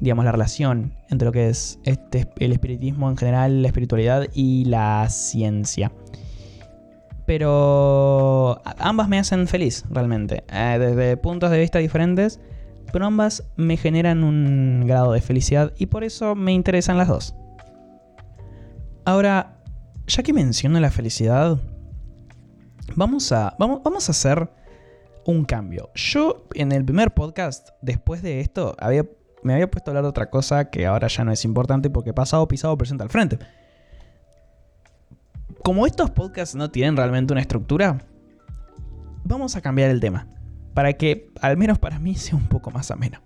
digamos, 0.00 0.24
la 0.24 0.32
relación 0.32 0.94
entre 1.10 1.26
lo 1.26 1.32
que 1.32 1.48
es 1.48 1.78
este, 1.84 2.28
el 2.38 2.52
espiritismo 2.52 3.10
en 3.10 3.16
general, 3.16 3.62
la 3.62 3.68
espiritualidad 3.68 4.26
y 4.34 4.64
la 4.64 5.08
ciencia 5.10 5.92
pero 7.28 8.62
ambas 8.78 9.06
me 9.10 9.18
hacen 9.18 9.46
feliz 9.48 9.84
realmente, 9.90 10.44
eh, 10.50 10.78
desde 10.80 11.18
puntos 11.18 11.50
de 11.50 11.58
vista 11.58 11.78
diferentes, 11.78 12.40
pero 12.90 13.04
ambas 13.04 13.44
me 13.56 13.76
generan 13.76 14.24
un 14.24 14.84
grado 14.86 15.12
de 15.12 15.20
felicidad 15.20 15.74
y 15.76 15.86
por 15.86 16.04
eso 16.04 16.34
me 16.34 16.54
interesan 16.54 16.96
las 16.96 17.08
dos. 17.08 17.34
Ahora, 19.04 19.60
ya 20.06 20.22
que 20.22 20.32
menciono 20.32 20.80
la 20.80 20.90
felicidad, 20.90 21.60
vamos 22.96 23.30
a, 23.30 23.54
vamos, 23.58 23.82
vamos 23.84 24.08
a 24.08 24.12
hacer 24.12 24.50
un 25.26 25.44
cambio. 25.44 25.90
Yo 25.94 26.46
en 26.54 26.72
el 26.72 26.82
primer 26.82 27.12
podcast, 27.12 27.68
después 27.82 28.22
de 28.22 28.40
esto, 28.40 28.74
había, 28.78 29.04
me 29.42 29.54
había 29.54 29.70
puesto 29.70 29.90
a 29.90 29.92
hablar 29.92 30.04
de 30.04 30.10
otra 30.10 30.30
cosa 30.30 30.70
que 30.70 30.86
ahora 30.86 31.08
ya 31.08 31.24
no 31.24 31.32
es 31.32 31.44
importante 31.44 31.90
porque 31.90 32.12
pasado 32.12 32.46
pisado 32.48 32.76
presenta 32.76 33.04
al 33.04 33.10
frente 33.10 33.38
como 35.62 35.86
estos 35.86 36.10
podcasts 36.10 36.54
no 36.54 36.70
tienen 36.70 36.96
realmente 36.96 37.32
una 37.32 37.40
estructura, 37.40 37.98
vamos 39.24 39.56
a 39.56 39.60
cambiar 39.60 39.90
el 39.90 40.00
tema. 40.00 40.26
Para 40.74 40.92
que, 40.92 41.30
al 41.40 41.56
menos 41.56 41.78
para 41.78 41.98
mí, 41.98 42.14
sea 42.14 42.36
un 42.36 42.46
poco 42.46 42.70
más 42.70 42.90
ameno. 42.90 43.20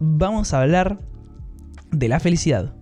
Vamos 0.00 0.52
a 0.52 0.60
hablar 0.60 0.98
de 1.90 2.08
la 2.08 2.18
felicidad. 2.18 2.74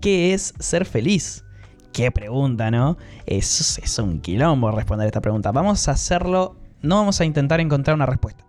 ¿Qué 0.00 0.34
es 0.34 0.54
ser 0.58 0.86
feliz? 0.86 1.44
Qué 1.92 2.10
pregunta, 2.10 2.70
¿no? 2.70 2.96
Es, 3.26 3.78
es 3.78 3.98
un 3.98 4.20
quilombo 4.20 4.70
responder 4.70 5.06
esta 5.06 5.20
pregunta. 5.20 5.52
Vamos 5.52 5.86
a 5.88 5.92
hacerlo, 5.92 6.56
no 6.82 6.96
vamos 6.96 7.20
a 7.20 7.24
intentar 7.24 7.60
encontrar 7.60 7.94
una 7.94 8.06
respuesta. 8.06 8.44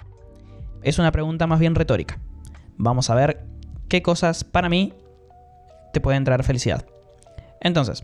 Es 0.81 0.97
una 0.97 1.11
pregunta 1.11 1.45
más 1.45 1.59
bien 1.59 1.75
retórica. 1.75 2.19
Vamos 2.77 3.09
a 3.09 3.15
ver 3.15 3.45
qué 3.89 4.01
cosas 4.01 4.43
para 4.43 4.69
mí 4.69 4.93
te 5.93 6.01
pueden 6.01 6.23
traer 6.23 6.43
felicidad. 6.43 6.85
Entonces, 7.61 8.03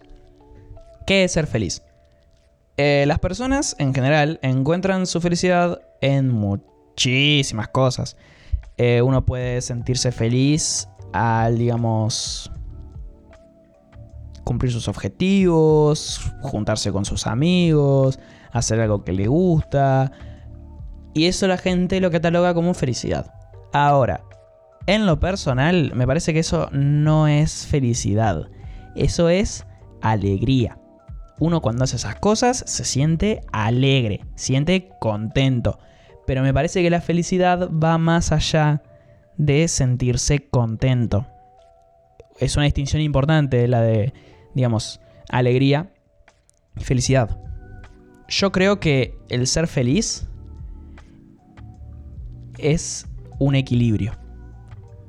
¿Qué 1.05 1.23
es 1.23 1.31
ser 1.31 1.47
feliz? 1.47 1.81
Eh, 2.77 3.05
las 3.07 3.19
personas 3.19 3.75
en 3.79 3.93
general 3.93 4.39
encuentran 4.43 5.07
su 5.07 5.19
felicidad 5.19 5.81
en 5.99 6.29
muchísimas 6.29 7.67
cosas. 7.69 8.17
Eh, 8.77 9.01
uno 9.01 9.25
puede 9.25 9.61
sentirse 9.61 10.11
feliz 10.11 10.87
al, 11.11 11.57
digamos, 11.57 12.51
cumplir 14.43 14.71
sus 14.71 14.87
objetivos, 14.87 16.31
juntarse 16.41 16.91
con 16.91 17.03
sus 17.03 17.27
amigos, 17.27 18.19
hacer 18.51 18.79
algo 18.79 19.03
que 19.03 19.13
le 19.13 19.27
gusta. 19.27 20.11
Y 21.13 21.25
eso 21.25 21.47
la 21.47 21.57
gente 21.57 21.99
lo 21.99 22.11
cataloga 22.11 22.53
como 22.53 22.73
felicidad. 22.73 23.33
Ahora, 23.73 24.23
en 24.87 25.05
lo 25.05 25.19
personal, 25.19 25.91
me 25.95 26.07
parece 26.07 26.33
que 26.33 26.39
eso 26.39 26.69
no 26.71 27.27
es 27.27 27.67
felicidad 27.67 28.49
Eso 28.95 29.29
es 29.29 29.65
alegría. 30.01 30.77
Uno 31.39 31.61
cuando 31.61 31.83
hace 31.83 31.95
esas 31.95 32.15
cosas 32.15 32.63
se 32.67 32.85
siente 32.85 33.41
alegre, 33.51 34.25
siente 34.35 34.89
contento. 34.99 35.79
Pero 36.27 36.43
me 36.43 36.53
parece 36.53 36.83
que 36.83 36.89
la 36.89 37.01
felicidad 37.01 37.69
va 37.71 37.97
más 37.97 38.31
allá 38.31 38.83
de 39.37 39.67
sentirse 39.67 40.47
contento. 40.49 41.25
Es 42.39 42.55
una 42.55 42.65
distinción 42.65 43.01
importante 43.01 43.67
la 43.67 43.81
de, 43.81 44.13
digamos, 44.53 44.99
alegría 45.29 45.91
y 46.75 46.83
felicidad. 46.83 47.39
Yo 48.27 48.51
creo 48.51 48.79
que 48.79 49.15
el 49.29 49.47
ser 49.47 49.67
feliz 49.67 50.27
es 52.57 53.07
un 53.39 53.55
equilibrio. 53.55 54.20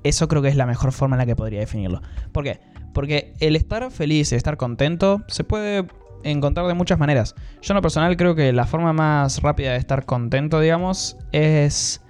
Eso 0.05 0.29
creo 0.29 0.43
que 0.43 0.49
es 0.49 0.57
la 0.57 0.67
mejor 0.67 0.93
forma 0.93 1.17
en 1.17 1.19
la 1.19 1.27
que 1.27 1.37
podría 1.37 1.61
definirlo. 1.61 2.03
¿Por 2.33 2.45
qué? 2.45 2.61
Porque 2.93 3.35
el 3.41 3.57
estar 3.57 3.91
feliz 3.91 4.33
y 4.33 4.37
estar 4.37 4.57
contento 4.57 5.23
se 5.29 5.45
puede 5.45 5.87
encontrar 6.25 6.67
de 6.67 6.75
muchas 6.75 6.99
maneras. 6.99 7.35
Yo 7.63 7.73
en 7.73 7.77
lo 7.77 7.83
personal 7.83 8.17
creo 8.17 8.35
que 8.35 8.53
la 8.53 8.67
forma 8.67 8.93
más 8.93 9.43
rápida 9.43 9.73
de 9.73 9.79
estar 9.79 10.05
contento, 10.05 10.61
digamos, 10.61 11.17
es 11.33 12.01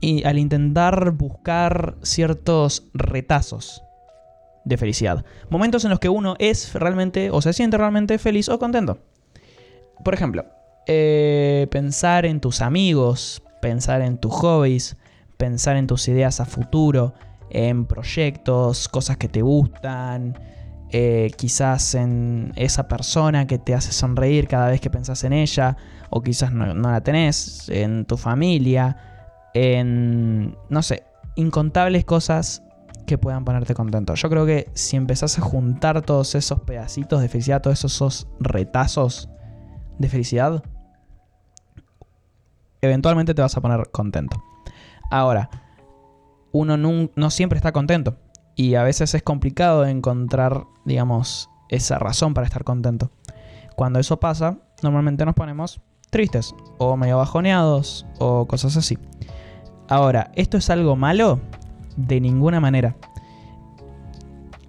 y 0.00 0.22
al 0.24 0.38
intentar 0.38 1.12
buscar 1.12 1.94
ciertos 2.02 2.84
retazos 2.92 3.82
de 4.66 4.76
felicidad. 4.76 5.24
Momentos 5.48 5.84
en 5.84 5.90
los 5.90 5.98
que 5.98 6.10
uno 6.10 6.36
es 6.38 6.74
realmente 6.74 7.30
o 7.30 7.40
se 7.40 7.54
siente 7.54 7.78
realmente 7.78 8.18
feliz 8.18 8.50
o 8.50 8.58
contento. 8.58 8.98
Por 10.04 10.12
ejemplo, 10.12 10.44
eh, 10.86 11.68
pensar 11.70 12.26
en 12.26 12.40
tus 12.40 12.60
amigos, 12.60 13.42
pensar 13.62 14.02
en 14.02 14.18
tus 14.18 14.32
hobbies, 14.34 14.98
pensar 15.36 15.76
en 15.76 15.86
tus 15.86 16.08
ideas 16.08 16.40
a 16.40 16.44
futuro, 16.44 17.14
en 17.50 17.86
proyectos, 17.86 18.88
cosas 18.88 19.16
que 19.16 19.28
te 19.28 19.42
gustan, 19.42 20.38
eh, 20.90 21.30
quizás 21.36 21.94
en 21.94 22.52
esa 22.56 22.88
persona 22.88 23.46
que 23.46 23.58
te 23.58 23.74
hace 23.74 23.92
sonreír 23.92 24.46
cada 24.46 24.68
vez 24.68 24.80
que 24.80 24.90
pensás 24.90 25.24
en 25.24 25.32
ella, 25.32 25.76
o 26.10 26.22
quizás 26.22 26.52
no, 26.52 26.72
no 26.74 26.90
la 26.90 27.00
tenés, 27.02 27.68
en 27.68 28.04
tu 28.04 28.16
familia, 28.16 28.96
en, 29.54 30.56
no 30.68 30.82
sé, 30.82 31.04
incontables 31.36 32.04
cosas 32.04 32.62
que 33.06 33.18
puedan 33.18 33.44
ponerte 33.44 33.74
contento. 33.74 34.14
Yo 34.14 34.30
creo 34.30 34.46
que 34.46 34.70
si 34.74 34.96
empezás 34.96 35.38
a 35.38 35.42
juntar 35.42 36.02
todos 36.02 36.34
esos 36.34 36.60
pedacitos 36.60 37.20
de 37.20 37.28
felicidad, 37.28 37.60
todos 37.60 37.84
esos 37.84 38.28
retazos 38.40 39.28
de 39.98 40.08
felicidad, 40.08 40.62
eventualmente 42.80 43.34
te 43.34 43.42
vas 43.42 43.56
a 43.56 43.60
poner 43.60 43.90
contento. 43.90 44.42
Ahora, 45.10 45.50
uno 46.52 46.76
no, 46.76 47.30
siempre 47.30 47.56
está 47.56 47.72
contento 47.72 48.16
y 48.54 48.76
a 48.76 48.82
veces 48.82 49.14
es 49.14 49.22
complicado 49.22 49.84
encontrar, 49.86 50.64
digamos, 50.84 51.50
esa 51.68 51.98
razón 51.98 52.34
para 52.34 52.46
estar 52.46 52.64
contento. 52.64 53.10
Cuando 53.76 53.98
eso 53.98 54.20
pasa, 54.20 54.58
normalmente 54.82 55.24
nos 55.24 55.34
ponemos 55.34 55.80
tristes 56.10 56.54
o 56.78 56.96
medio 56.96 57.16
bajoneados 57.18 58.06
o 58.18 58.46
cosas 58.46 58.76
así. 58.76 58.98
Ahora, 59.88 60.30
¿esto 60.34 60.56
es 60.56 60.70
algo 60.70 60.94
malo? 60.94 61.40
De 61.96 62.20
ninguna 62.20 62.60
manera. 62.60 62.96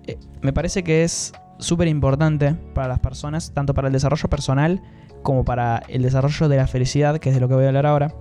Eh, 0.07 0.17
me 0.41 0.53
parece 0.53 0.83
que 0.83 1.03
es 1.03 1.33
súper 1.59 1.87
importante 1.87 2.53
para 2.73 2.87
las 2.87 2.99
personas, 2.99 3.51
tanto 3.53 3.73
para 3.73 3.87
el 3.87 3.93
desarrollo 3.93 4.29
personal 4.29 4.81
como 5.21 5.45
para 5.45 5.83
el 5.87 6.01
desarrollo 6.01 6.49
de 6.49 6.57
la 6.57 6.67
felicidad, 6.67 7.19
que 7.19 7.29
es 7.29 7.35
de 7.35 7.41
lo 7.41 7.47
que 7.47 7.55
voy 7.55 7.65
a 7.65 7.67
hablar 7.67 7.85
ahora, 7.85 8.13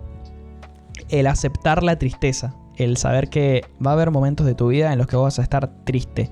el 1.19 1.27
aceptar 1.27 1.83
la 1.83 1.99
tristeza, 1.99 2.57
el 2.77 2.97
saber 2.97 3.29
que 3.29 3.65
va 3.85 3.91
a 3.91 3.95
haber 3.95 4.11
momentos 4.11 4.47
de 4.47 4.55
tu 4.55 4.69
vida 4.69 4.93
en 4.93 4.99
los 4.99 5.07
que 5.07 5.17
vas 5.17 5.39
a 5.39 5.43
estar 5.43 5.85
triste. 5.85 6.31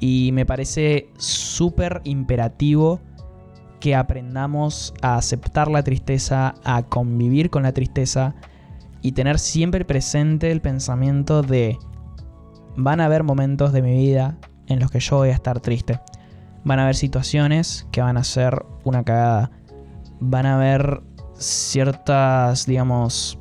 Y 0.00 0.30
me 0.32 0.44
parece 0.44 1.08
súper 1.16 2.00
imperativo 2.04 3.00
que 3.80 3.94
aprendamos 3.94 4.94
a 5.02 5.16
aceptar 5.16 5.68
la 5.70 5.82
tristeza, 5.82 6.54
a 6.64 6.82
convivir 6.82 7.50
con 7.50 7.62
la 7.62 7.72
tristeza 7.72 8.34
y 9.02 9.12
tener 9.12 9.38
siempre 9.38 9.84
presente 9.84 10.50
el 10.50 10.60
pensamiento 10.60 11.42
de 11.42 11.78
van 12.76 13.00
a 13.00 13.04
haber 13.04 13.22
momentos 13.22 13.72
de 13.72 13.82
mi 13.82 13.96
vida 13.96 14.38
en 14.66 14.80
los 14.80 14.90
que 14.90 15.00
yo 15.00 15.18
voy 15.18 15.28
a 15.28 15.34
estar 15.34 15.60
triste. 15.60 16.00
Van 16.64 16.78
a 16.78 16.84
haber 16.84 16.96
situaciones 16.96 17.86
que 17.92 18.00
van 18.00 18.16
a 18.16 18.24
ser 18.24 18.64
una 18.84 19.04
cagada 19.04 19.50
van 20.20 20.46
a 20.46 20.54
haber 20.56 21.02
ciertas, 21.34 22.66
digamos, 22.66 23.38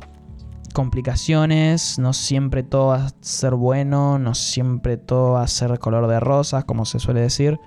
complicaciones, 0.74 2.00
no 2.00 2.14
siempre 2.14 2.64
todo 2.64 2.88
va 2.88 3.06
a 3.06 3.10
ser 3.22 3.56
bueno, 3.56 4.20
no 4.20 4.36
siempre 4.36 4.98
todo 4.98 5.34
va 5.34 5.44
a 5.44 5.48
ser 5.48 5.80
color 5.80 6.08
de 6.08 6.20
rosas, 6.20 6.66
como 6.66 6.86
se 6.86 7.00
suele 7.00 7.22
decir. 7.22 7.60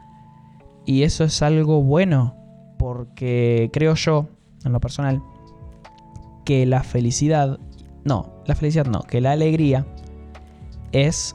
Y 0.85 1.03
eso 1.05 1.25
es 1.25 1.43
algo 1.43 1.83
bueno, 1.83 2.37
porque 2.79 3.71
creo 3.73 3.95
yo, 3.95 4.29
en 4.65 4.73
lo 4.73 4.81
personal, 4.81 5.23
que 6.45 6.67
la 6.67 6.83
felicidad, 6.83 7.59
no, 8.05 8.35
la 8.47 8.55
felicidad 8.55 8.87
no, 8.87 9.03
que 9.03 9.21
la 9.21 9.33
alegría 9.33 9.87
es 10.93 11.35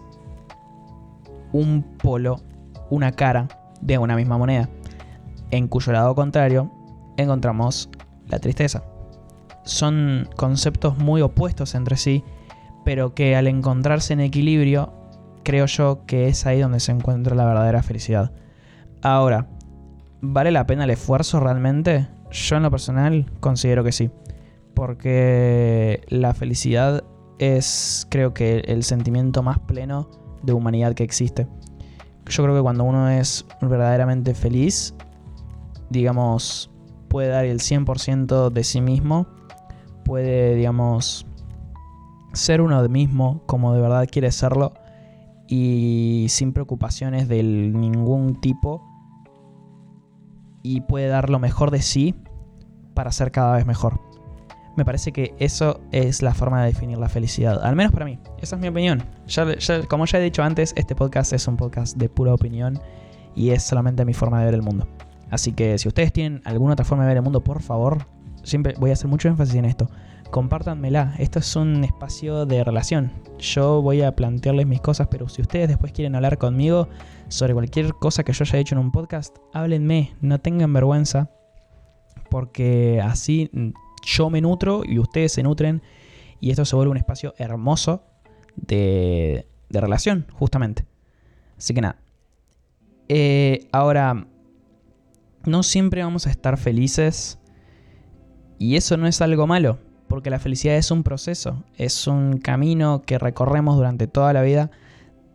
un 1.51 1.83
polo, 1.97 2.41
una 2.89 3.11
cara 3.11 3.47
de 3.81 3.97
una 3.97 4.15
misma 4.15 4.37
moneda, 4.37 4.69
en 5.49 5.67
cuyo 5.67 5.91
lado 5.91 6.15
contrario 6.15 6.71
encontramos 7.17 7.89
la 8.27 8.39
tristeza. 8.39 8.83
Son 9.63 10.27
conceptos 10.35 10.97
muy 10.97 11.21
opuestos 11.21 11.75
entre 11.75 11.97
sí, 11.97 12.23
pero 12.83 13.13
que 13.13 13.35
al 13.35 13.47
encontrarse 13.47 14.13
en 14.13 14.21
equilibrio, 14.21 14.93
creo 15.43 15.65
yo 15.65 16.05
que 16.05 16.27
es 16.27 16.45
ahí 16.45 16.59
donde 16.59 16.79
se 16.79 16.91
encuentra 16.91 17.35
la 17.35 17.45
verdadera 17.45 17.83
felicidad. 17.83 18.31
Ahora, 19.01 19.47
¿vale 20.21 20.51
la 20.51 20.65
pena 20.65 20.83
el 20.83 20.89
esfuerzo 20.89 21.39
realmente? 21.39 22.07
Yo 22.31 22.57
en 22.57 22.63
lo 22.63 22.71
personal 22.71 23.25
considero 23.39 23.83
que 23.83 23.91
sí, 23.91 24.09
porque 24.73 26.01
la 26.09 26.33
felicidad 26.33 27.03
es 27.39 28.07
creo 28.09 28.33
que 28.33 28.59
el 28.59 28.83
sentimiento 28.83 29.43
más 29.43 29.59
pleno 29.59 30.09
de 30.43 30.53
humanidad 30.53 30.93
que 30.93 31.03
existe. 31.03 31.47
Yo 32.27 32.43
creo 32.43 32.55
que 32.55 32.61
cuando 32.61 32.83
uno 32.83 33.09
es 33.09 33.45
verdaderamente 33.61 34.33
feliz, 34.33 34.93
digamos, 35.89 36.71
puede 37.09 37.29
dar 37.29 37.45
el 37.45 37.59
100% 37.59 38.51
de 38.51 38.63
sí 38.63 38.79
mismo, 38.79 39.27
puede, 40.11 40.55
digamos, 40.55 41.25
ser 42.33 42.59
uno 42.59 42.85
mismo 42.89 43.43
como 43.45 43.73
de 43.73 43.79
verdad 43.79 44.09
quiere 44.11 44.29
serlo 44.33 44.73
y 45.47 46.25
sin 46.27 46.51
preocupaciones 46.51 47.29
de 47.29 47.41
ningún 47.41 48.41
tipo 48.41 48.85
y 50.63 50.81
puede 50.81 51.07
dar 51.07 51.29
lo 51.29 51.39
mejor 51.39 51.71
de 51.71 51.81
sí 51.81 52.13
para 52.93 53.13
ser 53.13 53.31
cada 53.31 53.55
vez 53.55 53.65
mejor. 53.65 54.01
Me 54.75 54.83
parece 54.83 55.13
que 55.13 55.33
eso 55.39 55.79
es 55.93 56.21
la 56.21 56.33
forma 56.33 56.59
de 56.59 56.73
definir 56.73 56.97
la 56.97 57.07
felicidad, 57.07 57.63
al 57.63 57.77
menos 57.77 57.93
para 57.93 58.03
mí. 58.03 58.19
Esa 58.41 58.57
es 58.57 58.61
mi 58.61 58.67
opinión. 58.67 59.05
como 59.87 60.05
ya 60.07 60.17
he 60.17 60.21
dicho 60.21 60.43
antes, 60.43 60.73
este 60.75 60.93
podcast 60.93 61.31
es 61.31 61.47
un 61.47 61.55
podcast 61.55 61.95
de 61.95 62.09
pura 62.09 62.33
opinión 62.33 62.81
y 63.33 63.51
es 63.51 63.63
solamente 63.63 64.03
mi 64.03 64.13
forma 64.13 64.39
de 64.39 64.45
ver 64.47 64.55
el 64.55 64.61
mundo. 64.61 64.89
Así 65.29 65.53
que 65.53 65.77
si 65.77 65.87
ustedes 65.87 66.11
tienen 66.11 66.41
alguna 66.43 66.73
otra 66.73 66.83
forma 66.83 67.05
de 67.05 67.07
ver 67.07 67.17
el 67.17 67.23
mundo, 67.23 67.41
por 67.41 67.61
favor, 67.61 68.05
siempre 68.43 68.75
voy 68.79 68.89
a 68.89 68.93
hacer 68.93 69.07
mucho 69.07 69.27
énfasis 69.27 69.55
en 69.55 69.65
esto. 69.65 69.89
Compártanmela. 70.31 71.15
Esto 71.19 71.39
es 71.39 71.55
un 71.55 71.83
espacio 71.83 72.45
de 72.45 72.63
relación. 72.63 73.11
Yo 73.37 73.81
voy 73.81 74.01
a 74.01 74.15
plantearles 74.15 74.65
mis 74.65 74.79
cosas, 74.79 75.07
pero 75.09 75.27
si 75.27 75.41
ustedes 75.41 75.67
después 75.67 75.91
quieren 75.91 76.15
hablar 76.15 76.37
conmigo 76.37 76.87
sobre 77.27 77.53
cualquier 77.53 77.93
cosa 77.93 78.23
que 78.23 78.31
yo 78.31 78.43
haya 78.43 78.59
hecho 78.59 78.75
en 78.75 78.79
un 78.79 78.91
podcast, 78.91 79.37
háblenme, 79.53 80.13
no 80.21 80.39
tengan 80.39 80.71
vergüenza, 80.71 81.29
porque 82.29 83.01
así 83.03 83.51
yo 84.03 84.29
me 84.29 84.41
nutro 84.41 84.83
y 84.85 84.99
ustedes 84.99 85.33
se 85.33 85.43
nutren 85.43 85.81
y 86.39 86.51
esto 86.51 86.63
se 86.65 86.75
vuelve 86.75 86.91
un 86.91 86.97
espacio 86.97 87.33
hermoso 87.37 88.03
de, 88.55 89.47
de 89.69 89.81
relación, 89.81 90.27
justamente. 90.33 90.85
Así 91.57 91.73
que 91.73 91.81
nada. 91.81 91.97
Eh, 93.09 93.67
ahora, 93.73 94.27
no 95.45 95.63
siempre 95.63 96.03
vamos 96.03 96.27
a 96.27 96.29
estar 96.29 96.57
felices 96.57 97.40
y 98.61 98.75
eso 98.75 98.95
no 98.95 99.07
es 99.07 99.19
algo 99.23 99.47
malo, 99.47 99.79
porque 100.07 100.29
la 100.29 100.37
felicidad 100.37 100.75
es 100.75 100.91
un 100.91 101.01
proceso, 101.01 101.63
es 101.77 102.05
un 102.05 102.37
camino 102.37 103.01
que 103.01 103.17
recorremos 103.17 103.75
durante 103.75 104.05
toda 104.05 104.33
la 104.33 104.43
vida 104.43 104.69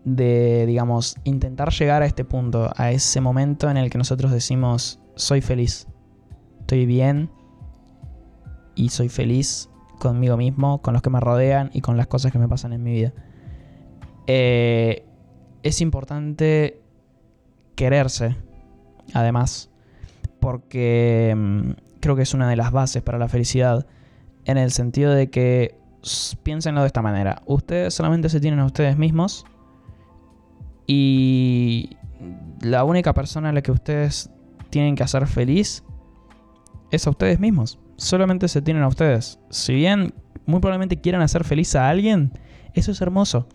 de, 0.04 0.64
digamos, 0.64 1.16
intentar 1.24 1.72
llegar 1.72 2.04
a 2.04 2.06
este 2.06 2.24
punto, 2.24 2.70
a 2.76 2.92
ese 2.92 3.20
momento 3.20 3.68
en 3.68 3.78
el 3.78 3.90
que 3.90 3.98
nosotros 3.98 4.30
decimos, 4.30 5.00
soy 5.16 5.40
feliz, 5.40 5.88
estoy 6.60 6.86
bien 6.86 7.28
y 8.76 8.90
soy 8.90 9.08
feliz 9.08 9.70
conmigo 9.98 10.36
mismo, 10.36 10.80
con 10.80 10.94
los 10.94 11.02
que 11.02 11.10
me 11.10 11.18
rodean 11.18 11.70
y 11.74 11.80
con 11.80 11.96
las 11.96 12.06
cosas 12.06 12.30
que 12.30 12.38
me 12.38 12.46
pasan 12.46 12.74
en 12.74 12.84
mi 12.84 12.92
vida. 12.92 13.12
Eh, 14.28 15.04
es 15.64 15.80
importante 15.80 16.80
quererse, 17.74 18.36
además 19.14 19.68
porque 20.38 21.34
mm, 21.36 21.85
creo 22.06 22.14
que 22.14 22.22
es 22.22 22.34
una 22.34 22.48
de 22.48 22.54
las 22.54 22.70
bases 22.70 23.02
para 23.02 23.18
la 23.18 23.26
felicidad, 23.26 23.84
en 24.44 24.58
el 24.58 24.70
sentido 24.70 25.12
de 25.12 25.28
que 25.28 25.76
piénsenlo 26.44 26.82
de 26.82 26.86
esta 26.86 27.02
manera, 27.02 27.42
ustedes 27.46 27.94
solamente 27.94 28.28
se 28.28 28.38
tienen 28.38 28.60
a 28.60 28.64
ustedes 28.64 28.96
mismos 28.96 29.44
y 30.86 31.96
la 32.60 32.84
única 32.84 33.12
persona 33.12 33.48
a 33.48 33.52
la 33.52 33.60
que 33.60 33.72
ustedes 33.72 34.30
tienen 34.70 34.94
que 34.94 35.02
hacer 35.02 35.26
feliz 35.26 35.82
es 36.92 37.08
a 37.08 37.10
ustedes 37.10 37.40
mismos. 37.40 37.80
Solamente 37.96 38.46
se 38.46 38.62
tienen 38.62 38.84
a 38.84 38.88
ustedes. 38.88 39.40
Si 39.50 39.74
bien 39.74 40.14
muy 40.46 40.60
probablemente 40.60 41.00
quieran 41.00 41.22
hacer 41.22 41.42
feliz 41.42 41.74
a 41.74 41.88
alguien, 41.88 42.30
eso 42.74 42.92
es 42.92 43.00
hermoso. 43.00 43.48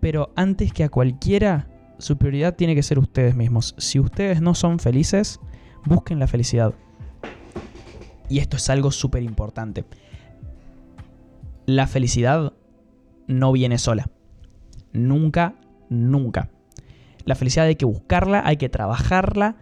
Pero 0.00 0.30
antes 0.36 0.74
que 0.74 0.84
a 0.84 0.90
cualquiera, 0.90 1.68
su 1.96 2.18
prioridad 2.18 2.54
tiene 2.54 2.74
que 2.74 2.82
ser 2.82 2.98
ustedes 2.98 3.34
mismos. 3.34 3.74
Si 3.78 3.98
ustedes 3.98 4.42
no 4.42 4.54
son 4.54 4.78
felices, 4.78 5.40
busquen 5.86 6.18
la 6.18 6.26
felicidad. 6.26 6.74
Y 8.28 8.38
esto 8.38 8.56
es 8.56 8.68
algo 8.70 8.90
súper 8.90 9.22
importante. 9.22 9.84
La 11.66 11.86
felicidad 11.86 12.52
no 13.26 13.52
viene 13.52 13.78
sola. 13.78 14.10
Nunca, 14.92 15.54
nunca. 15.88 16.50
La 17.24 17.34
felicidad 17.34 17.66
hay 17.66 17.76
que 17.76 17.84
buscarla, 17.84 18.42
hay 18.44 18.56
que 18.56 18.68
trabajarla 18.68 19.56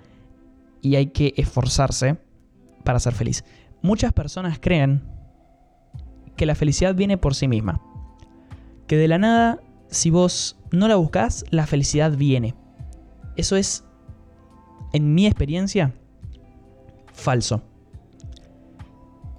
y 0.82 0.96
hay 0.96 1.06
que 1.06 1.34
esforzarse 1.36 2.18
para 2.84 3.00
ser 3.00 3.12
feliz. 3.12 3.44
Muchas 3.82 4.12
personas 4.12 4.58
creen 4.60 5.02
que 6.36 6.46
la 6.46 6.54
felicidad 6.54 6.94
viene 6.94 7.18
por 7.18 7.34
sí 7.34 7.48
misma. 7.48 7.80
Que 8.86 8.96
de 8.96 9.08
la 9.08 9.18
nada, 9.18 9.60
si 9.88 10.10
vos 10.10 10.58
no 10.70 10.86
la 10.86 10.96
buscas, 10.96 11.44
la 11.50 11.66
felicidad 11.66 12.16
viene. 12.16 12.54
Eso 13.36 13.56
es, 13.56 13.84
en 14.92 15.14
mi 15.14 15.26
experiencia, 15.26 15.92
falso. 17.12 17.62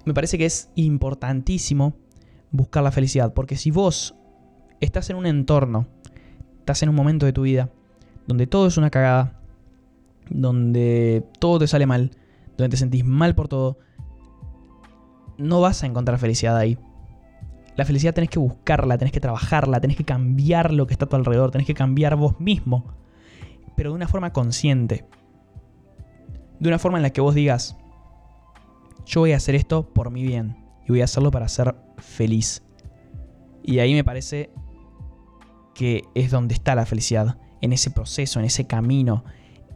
Me 0.08 0.14
parece 0.14 0.38
que 0.38 0.46
es 0.46 0.70
importantísimo 0.74 1.92
buscar 2.50 2.82
la 2.82 2.90
felicidad, 2.90 3.34
porque 3.34 3.56
si 3.56 3.70
vos 3.70 4.16
estás 4.80 5.10
en 5.10 5.16
un 5.16 5.26
entorno, 5.26 5.86
estás 6.60 6.82
en 6.82 6.88
un 6.88 6.94
momento 6.94 7.26
de 7.26 7.34
tu 7.34 7.42
vida 7.42 7.68
donde 8.26 8.46
todo 8.46 8.68
es 8.68 8.78
una 8.78 8.88
cagada, 8.88 9.38
donde 10.30 11.26
todo 11.40 11.58
te 11.58 11.66
sale 11.66 11.84
mal, 11.84 12.12
donde 12.56 12.70
te 12.70 12.78
sentís 12.78 13.04
mal 13.04 13.34
por 13.34 13.48
todo, 13.48 13.80
no 15.36 15.60
vas 15.60 15.82
a 15.82 15.86
encontrar 15.86 16.18
felicidad 16.18 16.56
ahí. 16.56 16.78
La 17.76 17.84
felicidad 17.84 18.14
tenés 18.14 18.30
que 18.30 18.38
buscarla, 18.38 18.96
tenés 18.96 19.12
que 19.12 19.20
trabajarla, 19.20 19.78
tenés 19.78 19.98
que 19.98 20.04
cambiar 20.04 20.72
lo 20.72 20.86
que 20.86 20.94
está 20.94 21.04
a 21.04 21.08
tu 21.10 21.16
alrededor, 21.16 21.50
tenés 21.50 21.66
que 21.66 21.74
cambiar 21.74 22.16
vos 22.16 22.40
mismo, 22.40 22.86
pero 23.76 23.90
de 23.90 23.96
una 23.96 24.08
forma 24.08 24.32
consciente. 24.32 25.04
De 26.60 26.68
una 26.70 26.78
forma 26.78 26.96
en 26.96 27.02
la 27.02 27.10
que 27.10 27.20
vos 27.20 27.34
digas, 27.34 27.76
yo 29.08 29.20
voy 29.20 29.32
a 29.32 29.36
hacer 29.36 29.54
esto 29.54 29.88
por 29.88 30.10
mi 30.10 30.22
bien 30.22 30.56
y 30.86 30.90
voy 30.90 31.00
a 31.00 31.04
hacerlo 31.04 31.30
para 31.30 31.48
ser 31.48 31.74
feliz. 31.96 32.62
Y 33.62 33.78
ahí 33.78 33.94
me 33.94 34.04
parece 34.04 34.50
que 35.74 36.02
es 36.14 36.30
donde 36.30 36.54
está 36.54 36.74
la 36.74 36.84
felicidad, 36.84 37.38
en 37.60 37.72
ese 37.72 37.90
proceso, 37.90 38.38
en 38.38 38.44
ese 38.44 38.66
camino, 38.66 39.24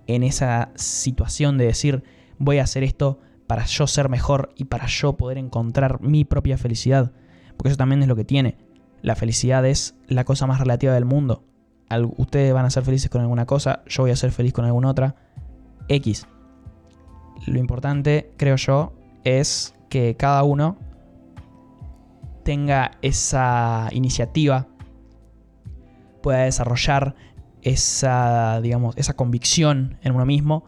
en 0.07 0.23
esa 0.23 0.71
situación 0.75 1.57
de 1.57 1.65
decir, 1.65 2.05
voy 2.39 2.59
a 2.59 2.65
hacer 2.65 2.83
esto 2.83 3.21
para 3.47 3.65
yo 3.65 3.87
ser 3.87 4.09
mejor 4.09 4.53
y 4.55 4.65
para 4.65 4.87
yo 4.87 5.17
poder 5.17 5.39
encontrar 5.39 6.01
mi 6.03 6.25
propia 6.25 6.59
felicidad. 6.59 7.13
Porque 7.57 7.71
eso 7.71 7.79
también 7.79 8.03
es 8.03 8.09
lo 8.09 8.17
que 8.17 8.25
tiene. 8.25 8.59
La 9.01 9.17
felicidad 9.17 9.65
es 9.65 9.97
la 10.09 10.25
cosa 10.25 10.47
más 10.47 10.61
relativa 10.61 10.93
del 10.93 11.07
mundo. 11.07 11.45
Ustedes 12.17 12.53
van 12.53 12.67
a 12.67 12.71
ser 12.71 12.85
felices 12.85 13.11
con 13.11 13.23
alguna 13.23 13.47
cosa, 13.47 13.83
yo 13.87 14.03
voy 14.03 14.13
a 14.13 14.17
ser 14.17 14.31
feliz 14.31 14.53
con 14.53 14.65
alguna 14.65 14.91
otra. 14.91 15.17
X. 15.89 16.27
Lo 17.47 17.59
importante, 17.59 18.33
creo 18.37 18.57
yo, 18.57 18.93
es 19.25 19.75
que 19.89 20.17
cada 20.17 20.43
uno 20.43 20.79
tenga 22.45 22.93
esa 23.03 23.89
iniciativa, 23.93 24.69
pueda 26.23 26.45
desarrollar 26.45 27.15
esa, 27.63 28.61
digamos, 28.61 28.97
esa 28.97 29.15
convicción 29.15 29.99
en 30.03 30.15
uno 30.15 30.27
mismo 30.27 30.65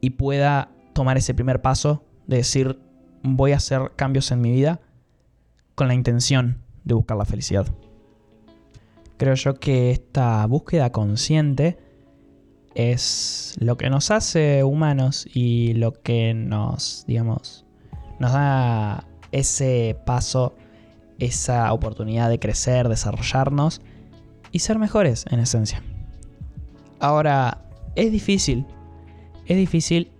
y 0.00 0.10
pueda 0.10 0.70
tomar 0.94 1.16
ese 1.18 1.34
primer 1.34 1.60
paso 1.60 2.04
de 2.26 2.38
decir 2.38 2.80
voy 3.22 3.52
a 3.52 3.56
hacer 3.56 3.92
cambios 3.96 4.30
en 4.30 4.40
mi 4.40 4.52
vida 4.52 4.80
con 5.74 5.88
la 5.88 5.94
intención 5.94 6.62
de 6.84 6.94
buscar 6.94 7.16
la 7.16 7.24
felicidad. 7.24 7.66
Creo 9.16 9.34
yo 9.34 9.54
que 9.54 9.90
esta 9.90 10.46
búsqueda 10.46 10.92
consciente 10.92 11.78
es 12.78 13.56
lo 13.58 13.76
que 13.76 13.90
nos 13.90 14.12
hace 14.12 14.62
humanos 14.62 15.26
y 15.34 15.74
lo 15.74 15.92
que 16.00 16.32
nos, 16.32 17.04
digamos, 17.08 17.66
nos 18.20 18.32
da 18.32 19.04
ese 19.32 19.98
paso, 20.06 20.54
esa 21.18 21.72
oportunidad 21.72 22.30
de 22.30 22.38
crecer, 22.38 22.88
desarrollarnos 22.88 23.80
y 24.52 24.60
ser 24.60 24.78
mejores 24.78 25.24
en 25.28 25.40
esencia. 25.40 25.82
Ahora, 27.00 27.64
es 27.96 28.12
difícil, 28.12 28.64
es 29.46 29.56
difícil 29.56 30.12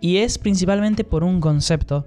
y 0.00 0.16
es 0.18 0.38
principalmente 0.38 1.04
por 1.04 1.24
un 1.24 1.42
concepto 1.42 2.06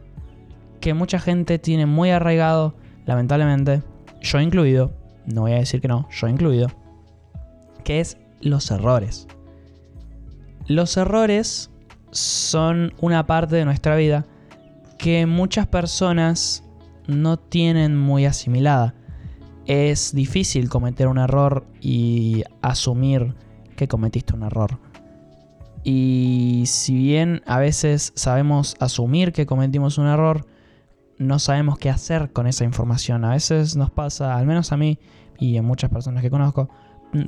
que 0.81 0.95
mucha 0.95 1.19
gente 1.19 1.59
tiene 1.59 1.85
muy 1.85 2.09
arraigado, 2.09 2.73
lamentablemente, 3.05 3.83
yo 4.19 4.41
incluido, 4.41 4.93
no 5.27 5.41
voy 5.41 5.51
a 5.51 5.57
decir 5.57 5.79
que 5.79 5.87
no, 5.87 6.09
yo 6.09 6.27
incluido, 6.27 6.71
que 7.83 7.99
es 7.99 8.17
los 8.41 8.71
errores. 8.71 9.27
Los 10.67 10.97
errores 10.97 11.71
son 12.11 12.93
una 12.99 13.25
parte 13.25 13.55
de 13.55 13.65
nuestra 13.65 13.95
vida 13.95 14.25
que 14.97 15.25
muchas 15.25 15.67
personas 15.67 16.63
no 17.07 17.37
tienen 17.37 17.97
muy 17.97 18.25
asimilada. 18.25 18.93
Es 19.65 20.13
difícil 20.13 20.69
cometer 20.69 21.07
un 21.07 21.17
error 21.17 21.65
y 21.81 22.43
asumir 22.61 23.35
que 23.75 23.87
cometiste 23.87 24.33
un 24.33 24.43
error. 24.43 24.79
Y 25.83 26.63
si 26.65 26.95
bien 26.95 27.41
a 27.45 27.59
veces 27.59 28.11
sabemos 28.15 28.75
asumir 28.79 29.31
que 29.31 29.45
cometimos 29.45 29.97
un 29.97 30.07
error, 30.07 30.45
no 31.17 31.39
sabemos 31.39 31.77
qué 31.77 31.89
hacer 31.89 32.31
con 32.31 32.47
esa 32.47 32.65
información. 32.65 33.23
A 33.23 33.31
veces 33.31 33.75
nos 33.75 33.91
pasa, 33.91 34.35
al 34.35 34.45
menos 34.45 34.71
a 34.71 34.77
mí 34.77 34.99
y 35.39 35.57
a 35.57 35.61
muchas 35.61 35.89
personas 35.89 36.23
que 36.23 36.29
conozco, 36.29 36.69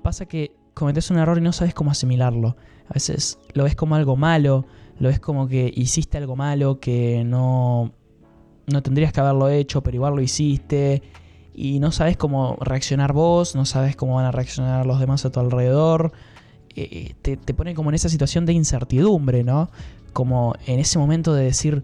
pasa 0.01 0.25
que 0.25 0.51
cometes 0.73 1.09
un 1.11 1.17
error 1.17 1.37
y 1.37 1.41
no 1.41 1.51
sabes 1.51 1.73
cómo 1.73 1.91
asimilarlo. 1.91 2.55
A 2.87 2.93
veces 2.93 3.39
lo 3.53 3.63
ves 3.63 3.75
como 3.75 3.95
algo 3.95 4.15
malo, 4.15 4.65
lo 4.99 5.09
ves 5.09 5.19
como 5.19 5.47
que 5.47 5.71
hiciste 5.75 6.17
algo 6.17 6.35
malo 6.35 6.79
que 6.79 7.23
no, 7.23 7.93
no 8.67 8.83
tendrías 8.83 9.13
que 9.13 9.19
haberlo 9.19 9.49
hecho, 9.49 9.81
pero 9.81 9.95
igual 9.95 10.15
lo 10.15 10.21
hiciste. 10.21 11.03
Y 11.53 11.79
no 11.79 11.91
sabes 11.91 12.17
cómo 12.17 12.57
reaccionar 12.61 13.13
vos, 13.13 13.55
no 13.55 13.65
sabes 13.65 13.95
cómo 13.95 14.15
van 14.15 14.25
a 14.25 14.31
reaccionar 14.31 14.85
los 14.85 14.99
demás 14.99 15.25
a 15.25 15.31
tu 15.31 15.39
alrededor. 15.39 16.13
Eh, 16.75 17.15
te, 17.21 17.37
te 17.37 17.53
pone 17.53 17.75
como 17.75 17.89
en 17.89 17.95
esa 17.95 18.09
situación 18.09 18.45
de 18.45 18.53
incertidumbre, 18.53 19.43
¿no? 19.43 19.69
Como 20.13 20.55
en 20.65 20.79
ese 20.79 20.99
momento 20.99 21.33
de 21.33 21.43
decir, 21.43 21.83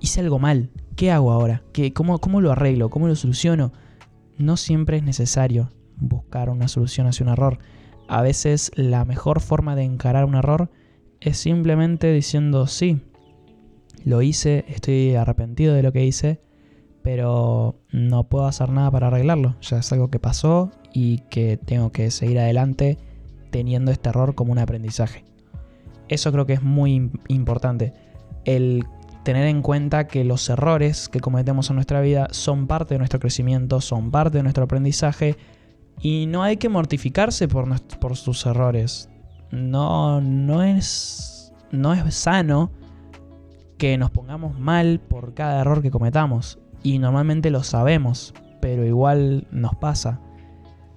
hice 0.00 0.20
algo 0.20 0.38
mal, 0.38 0.70
¿qué 0.96 1.10
hago 1.10 1.30
ahora? 1.30 1.62
¿Qué, 1.72 1.92
cómo, 1.92 2.18
¿Cómo 2.18 2.40
lo 2.40 2.52
arreglo? 2.52 2.90
¿Cómo 2.90 3.06
lo 3.06 3.16
soluciono? 3.16 3.72
No 4.38 4.56
siempre 4.56 4.96
es 4.96 5.02
necesario 5.02 5.70
buscar 5.96 6.48
una 6.48 6.68
solución 6.68 7.06
hacia 7.06 7.24
un 7.24 7.32
error 7.32 7.58
a 8.10 8.22
veces 8.22 8.72
la 8.74 9.04
mejor 9.04 9.40
forma 9.40 9.76
de 9.76 9.84
encarar 9.84 10.24
un 10.24 10.34
error 10.34 10.68
es 11.20 11.38
simplemente 11.38 12.12
diciendo 12.12 12.66
sí, 12.66 13.00
lo 14.04 14.20
hice, 14.20 14.64
estoy 14.66 15.14
arrepentido 15.14 15.74
de 15.74 15.84
lo 15.84 15.92
que 15.92 16.04
hice, 16.04 16.40
pero 17.02 17.76
no 17.92 18.24
puedo 18.24 18.46
hacer 18.46 18.70
nada 18.70 18.90
para 18.90 19.06
arreglarlo. 19.06 19.54
Ya 19.60 19.78
es 19.78 19.92
algo 19.92 20.10
que 20.10 20.18
pasó 20.18 20.72
y 20.92 21.18
que 21.30 21.56
tengo 21.56 21.92
que 21.92 22.10
seguir 22.10 22.40
adelante 22.40 22.98
teniendo 23.50 23.92
este 23.92 24.08
error 24.08 24.34
como 24.34 24.50
un 24.50 24.58
aprendizaje. 24.58 25.24
Eso 26.08 26.32
creo 26.32 26.46
que 26.46 26.54
es 26.54 26.62
muy 26.62 27.12
importante. 27.28 27.94
El 28.44 28.84
tener 29.22 29.46
en 29.46 29.62
cuenta 29.62 30.08
que 30.08 30.24
los 30.24 30.48
errores 30.50 31.08
que 31.08 31.20
cometemos 31.20 31.70
en 31.70 31.76
nuestra 31.76 32.00
vida 32.00 32.26
son 32.32 32.66
parte 32.66 32.94
de 32.94 32.98
nuestro 32.98 33.20
crecimiento, 33.20 33.80
son 33.80 34.10
parte 34.10 34.38
de 34.38 34.42
nuestro 34.42 34.64
aprendizaje 34.64 35.36
y 36.00 36.26
no 36.26 36.42
hay 36.42 36.56
que 36.56 36.68
mortificarse 36.68 37.48
por, 37.48 37.68
por 37.98 38.16
sus 38.16 38.46
errores. 38.46 39.10
No, 39.50 40.20
no 40.20 40.62
es, 40.62 41.52
no 41.70 41.92
es 41.92 42.14
sano 42.14 42.70
que 43.78 43.96
nos 43.98 44.10
pongamos 44.10 44.58
mal 44.58 45.00
por 45.00 45.34
cada 45.34 45.60
error 45.60 45.82
que 45.82 45.90
cometamos. 45.90 46.58
Y 46.82 46.98
normalmente 46.98 47.50
lo 47.50 47.62
sabemos, 47.62 48.34
pero 48.60 48.86
igual 48.86 49.46
nos 49.50 49.74
pasa. 49.76 50.20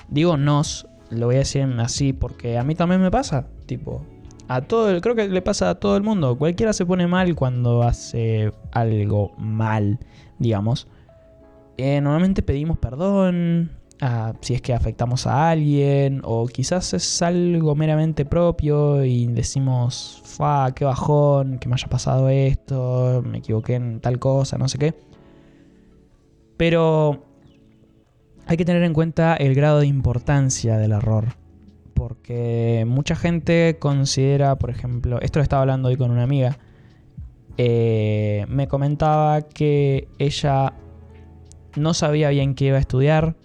Digo 0.10 0.38
nos, 0.38 0.88
lo 1.10 1.28
voy 1.28 1.36
a 1.36 1.40
decir 1.40 1.64
así 1.80 2.14
porque 2.14 2.58
a 2.58 2.64
mí 2.64 2.76
también 2.76 3.02
me 3.02 3.12
pasa. 3.12 3.48
Tipo, 3.66 4.06
a 4.48 4.62
todo, 4.62 5.00
creo 5.02 5.16
que 5.16 5.28
le 5.28 5.42
pasa 5.42 5.70
a 5.70 5.76
todo 5.76 5.98
el 5.98 6.04
mundo. 6.04 6.38
Cualquiera 6.38 6.74
se 6.74 6.86
pone 6.86 7.08
mal 7.08 7.36
cuando 7.36 7.84
hace 7.84 8.54
algo 8.72 9.32
mal, 9.38 10.00
digamos. 10.40 10.88
Eh, 11.78 12.00
normalmente 12.02 12.44
pedimos 12.44 12.78
perdón, 12.78 13.72
si 14.42 14.54
es 14.54 14.62
que 14.62 14.74
afectamos 14.74 15.28
a 15.28 15.50
alguien 15.50 16.22
o 16.24 16.48
quizás 16.48 16.94
es 16.94 17.22
algo 17.22 17.76
meramente 17.76 18.26
propio 18.26 19.04
y 19.06 19.28
decimos, 19.28 20.22
fa, 20.26 20.74
qué 20.76 20.86
bajón, 20.86 21.60
que 21.60 21.70
me 21.70 21.76
haya 21.76 21.88
pasado 21.88 22.30
esto, 22.30 23.24
me 23.26 23.38
equivoqué 23.38 23.76
en 23.76 24.00
tal 24.02 24.20
cosa, 24.20 24.58
no 24.58 24.68
sé 24.68 24.78
qué. 24.78 24.94
Pero 26.58 27.24
hay 28.46 28.58
que 28.58 28.66
tener 28.66 28.84
en 28.84 28.94
cuenta 28.94 29.36
el 29.36 29.56
grado 29.56 29.80
de 29.80 29.88
importancia 29.88 30.78
del 30.78 30.92
error. 30.92 31.36
Porque 31.94 32.84
mucha 32.88 33.16
gente 33.16 33.78
considera, 33.80 34.58
por 34.58 34.70
ejemplo, 34.70 35.22
esto 35.22 35.40
lo 35.40 35.44
estaba 35.44 35.62
hablando 35.62 35.90
hoy 35.90 35.96
con 35.96 36.12
una 36.12 36.24
amiga, 36.24 36.58
eh, 37.58 38.46
me 38.50 38.68
comentaba 38.68 39.44
que 39.44 40.08
ella 40.18 40.74
no 41.76 41.94
sabía 41.94 42.30
bien 42.30 42.56
qué 42.56 42.66
iba 42.66 42.78
a 42.78 42.82
estudiar 42.82 43.36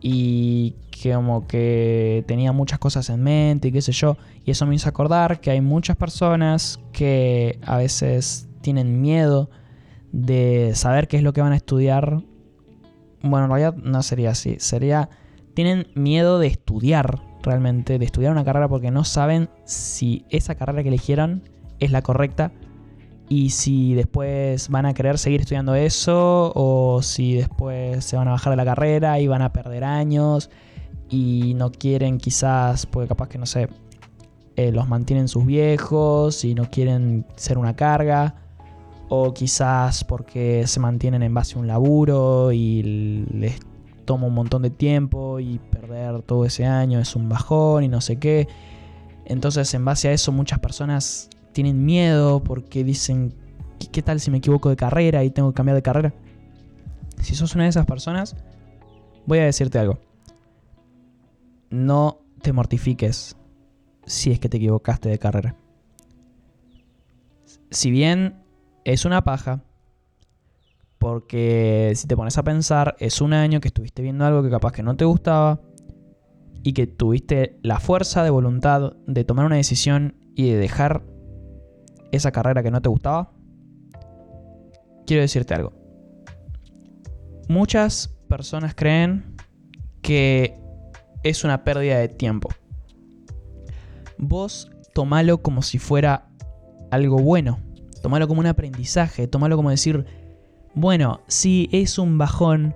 y 0.00 0.76
que 0.90 1.14
como 1.14 1.46
que 1.46 2.24
tenía 2.26 2.52
muchas 2.52 2.78
cosas 2.78 3.08
en 3.10 3.22
mente 3.22 3.68
y 3.68 3.72
qué 3.72 3.82
sé 3.82 3.92
yo. 3.92 4.16
Y 4.44 4.50
eso 4.50 4.66
me 4.66 4.74
hizo 4.74 4.88
acordar 4.88 5.40
que 5.40 5.50
hay 5.50 5.60
muchas 5.60 5.96
personas 5.96 6.80
que 6.92 7.58
a 7.64 7.76
veces 7.76 8.48
tienen 8.60 9.00
miedo 9.00 9.50
de 10.12 10.72
saber 10.74 11.08
qué 11.08 11.16
es 11.16 11.22
lo 11.22 11.32
que 11.32 11.40
van 11.40 11.52
a 11.52 11.56
estudiar. 11.56 12.22
Bueno, 13.22 13.44
en 13.44 13.50
realidad 13.50 13.74
no 13.76 14.02
sería 14.02 14.30
así. 14.30 14.56
Sería, 14.58 15.08
tienen 15.54 15.88
miedo 15.94 16.38
de 16.38 16.46
estudiar 16.46 17.22
realmente, 17.42 17.98
de 17.98 18.04
estudiar 18.04 18.32
una 18.32 18.44
carrera 18.44 18.68
porque 18.68 18.90
no 18.90 19.04
saben 19.04 19.48
si 19.64 20.24
esa 20.30 20.54
carrera 20.54 20.82
que 20.82 20.88
eligieron 20.88 21.42
es 21.78 21.90
la 21.90 22.02
correcta 22.02 22.52
y 23.30 23.50
si 23.50 23.94
después 23.94 24.68
van 24.70 24.86
a 24.86 24.92
querer 24.92 25.16
seguir 25.16 25.42
estudiando 25.42 25.76
eso 25.76 26.52
o 26.52 27.00
si 27.00 27.36
después 27.36 28.04
se 28.04 28.16
van 28.16 28.26
a 28.26 28.32
bajar 28.32 28.50
de 28.50 28.56
la 28.56 28.64
carrera 28.64 29.20
y 29.20 29.28
van 29.28 29.40
a 29.40 29.52
perder 29.52 29.84
años 29.84 30.50
y 31.08 31.54
no 31.54 31.70
quieren 31.70 32.18
quizás, 32.18 32.86
porque 32.86 33.06
capaz 33.06 33.28
que 33.28 33.38
no 33.38 33.46
sé, 33.46 33.68
eh, 34.56 34.72
los 34.72 34.88
mantienen 34.88 35.28
sus 35.28 35.46
viejos 35.46 36.44
y 36.44 36.56
no 36.56 36.70
quieren 36.70 37.24
ser 37.36 37.56
una 37.56 37.76
carga 37.76 38.34
o 39.08 39.32
quizás 39.32 40.02
porque 40.02 40.66
se 40.66 40.80
mantienen 40.80 41.22
en 41.22 41.32
base 41.32 41.54
a 41.54 41.60
un 41.60 41.68
laburo 41.68 42.50
y 42.50 42.82
les 43.32 43.60
toma 44.06 44.26
un 44.26 44.34
montón 44.34 44.62
de 44.62 44.70
tiempo 44.70 45.38
y 45.38 45.60
perder 45.70 46.22
todo 46.22 46.44
ese 46.46 46.66
año 46.66 46.98
es 46.98 47.14
un 47.14 47.28
bajón 47.28 47.84
y 47.84 47.88
no 47.88 48.00
sé 48.00 48.18
qué. 48.18 48.48
Entonces 49.24 49.72
en 49.72 49.84
base 49.84 50.08
a 50.08 50.12
eso 50.12 50.32
muchas 50.32 50.58
personas 50.58 51.30
tienen 51.52 51.84
miedo 51.84 52.42
porque 52.42 52.84
dicen, 52.84 53.34
¿qué 53.92 54.02
tal 54.02 54.20
si 54.20 54.30
me 54.30 54.38
equivoco 54.38 54.68
de 54.68 54.76
carrera 54.76 55.24
y 55.24 55.30
tengo 55.30 55.50
que 55.50 55.56
cambiar 55.56 55.76
de 55.76 55.82
carrera? 55.82 56.14
Si 57.20 57.34
sos 57.34 57.54
una 57.54 57.64
de 57.64 57.70
esas 57.70 57.86
personas, 57.86 58.36
voy 59.26 59.38
a 59.38 59.44
decirte 59.44 59.78
algo. 59.78 59.98
No 61.70 62.20
te 62.42 62.52
mortifiques 62.52 63.36
si 64.06 64.32
es 64.32 64.40
que 64.40 64.48
te 64.48 64.56
equivocaste 64.56 65.08
de 65.08 65.18
carrera. 65.18 65.56
Si 67.70 67.90
bien 67.90 68.42
es 68.84 69.04
una 69.04 69.22
paja, 69.22 69.62
porque 70.98 71.92
si 71.94 72.06
te 72.06 72.16
pones 72.16 72.36
a 72.38 72.42
pensar, 72.42 72.96
es 72.98 73.20
un 73.20 73.32
año 73.32 73.60
que 73.60 73.68
estuviste 73.68 74.02
viendo 74.02 74.24
algo 74.24 74.42
que 74.42 74.50
capaz 74.50 74.72
que 74.72 74.82
no 74.82 74.96
te 74.96 75.04
gustaba 75.04 75.60
y 76.62 76.72
que 76.72 76.86
tuviste 76.86 77.58
la 77.62 77.78
fuerza 77.78 78.22
de 78.22 78.30
voluntad 78.30 78.94
de 79.06 79.24
tomar 79.24 79.46
una 79.46 79.56
decisión 79.56 80.16
y 80.34 80.50
de 80.50 80.58
dejar 80.58 81.02
esa 82.12 82.32
carrera 82.32 82.62
que 82.62 82.70
no 82.70 82.80
te 82.80 82.88
gustaba, 82.88 83.32
quiero 85.06 85.22
decirte 85.22 85.54
algo. 85.54 85.72
Muchas 87.48 88.08
personas 88.28 88.74
creen 88.74 89.36
que 90.02 90.54
es 91.22 91.44
una 91.44 91.64
pérdida 91.64 91.98
de 91.98 92.08
tiempo. 92.08 92.48
Vos 94.18 94.70
tomalo 94.94 95.38
como 95.38 95.62
si 95.62 95.78
fuera 95.78 96.28
algo 96.90 97.18
bueno. 97.18 97.58
Tomalo 98.02 98.28
como 98.28 98.40
un 98.40 98.46
aprendizaje. 98.46 99.26
Tomalo 99.26 99.56
como 99.56 99.70
decir, 99.70 100.06
bueno, 100.74 101.20
sí, 101.26 101.68
es 101.72 101.98
un 101.98 102.18
bajón, 102.18 102.74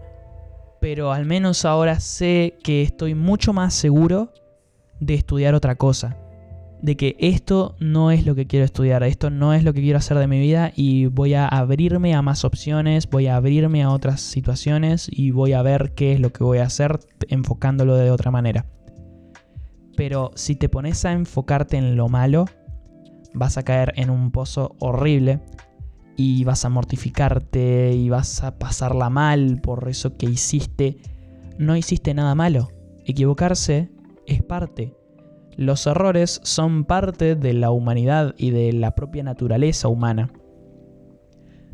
pero 0.81 1.12
al 1.12 1.25
menos 1.25 1.64
ahora 1.64 2.01
sé 2.01 2.59
que 2.62 2.83
estoy 2.83 3.14
mucho 3.14 3.53
más 3.53 3.75
seguro 3.75 4.33
de 5.01 5.14
estudiar 5.14 5.55
otra 5.55 5.77
cosa 5.77 6.16
de 6.85 6.99
que 6.99 7.16
esto 7.18 7.77
no 7.81 8.11
es 8.11 8.27
lo 8.27 8.35
que 8.35 8.47
quiero 8.47 8.66
estudiar, 8.66 9.03
esto 9.05 9.31
no 9.31 9.55
es 9.55 9.64
lo 9.64 9.73
que 9.73 9.81
quiero 9.81 9.97
hacer 9.97 10.18
de 10.18 10.27
mi 10.27 10.38
vida 10.38 10.70
y 10.77 11.07
voy 11.07 11.33
a 11.33 11.49
abrirme 11.49 12.14
a 12.14 12.20
más 12.20 12.44
opciones, 12.44 13.09
voy 13.09 13.27
a 13.27 13.37
abrirme 13.37 13.83
a 13.83 13.88
otras 13.88 14.20
situaciones 14.20 15.09
y 15.11 15.31
voy 15.31 15.55
a 15.55 15.62
ver 15.62 15.94
qué 15.94 16.12
es 16.12 16.20
lo 16.20 16.31
que 16.31 16.44
voy 16.44 16.59
a 16.59 16.64
hacer 16.64 17.01
enfocándolo 17.31 17.97
de 17.97 18.11
otra 18.11 18.31
manera. 18.31 18.66
Pero 19.97 20.33
si 20.35 20.57
te 20.57 20.68
pones 20.68 21.07
a 21.07 21.12
enfocarte 21.12 21.79
en 21.79 21.97
lo 21.97 22.11
malo, 22.11 22.44
vas 23.33 23.57
a 23.57 23.62
caer 23.62 23.94
en 23.97 24.11
un 24.11 24.31
pozo 24.31 24.77
horrible 24.79 25.40
y 26.18 26.44
vas 26.44 26.66
a 26.66 26.68
mortificarte 26.68 27.92
y 27.94 28.11
vas 28.11 28.42
a 28.42 28.59
pasarla 28.59 29.09
mal 29.09 29.59
por 29.62 29.88
eso 29.88 30.18
que 30.18 30.27
hiciste. 30.27 30.99
No 31.57 31.79
hiciste 31.79 32.12
nada 32.12 32.35
malo. 32.35 32.68
Equivocarse 33.07 33.88
es 34.27 34.42
parte 34.42 34.92
los 35.56 35.86
errores 35.86 36.40
son 36.42 36.84
parte 36.84 37.34
de 37.36 37.52
la 37.52 37.70
humanidad 37.70 38.34
y 38.36 38.50
de 38.50 38.72
la 38.72 38.94
propia 38.94 39.22
naturaleza 39.22 39.88
humana. 39.88 40.32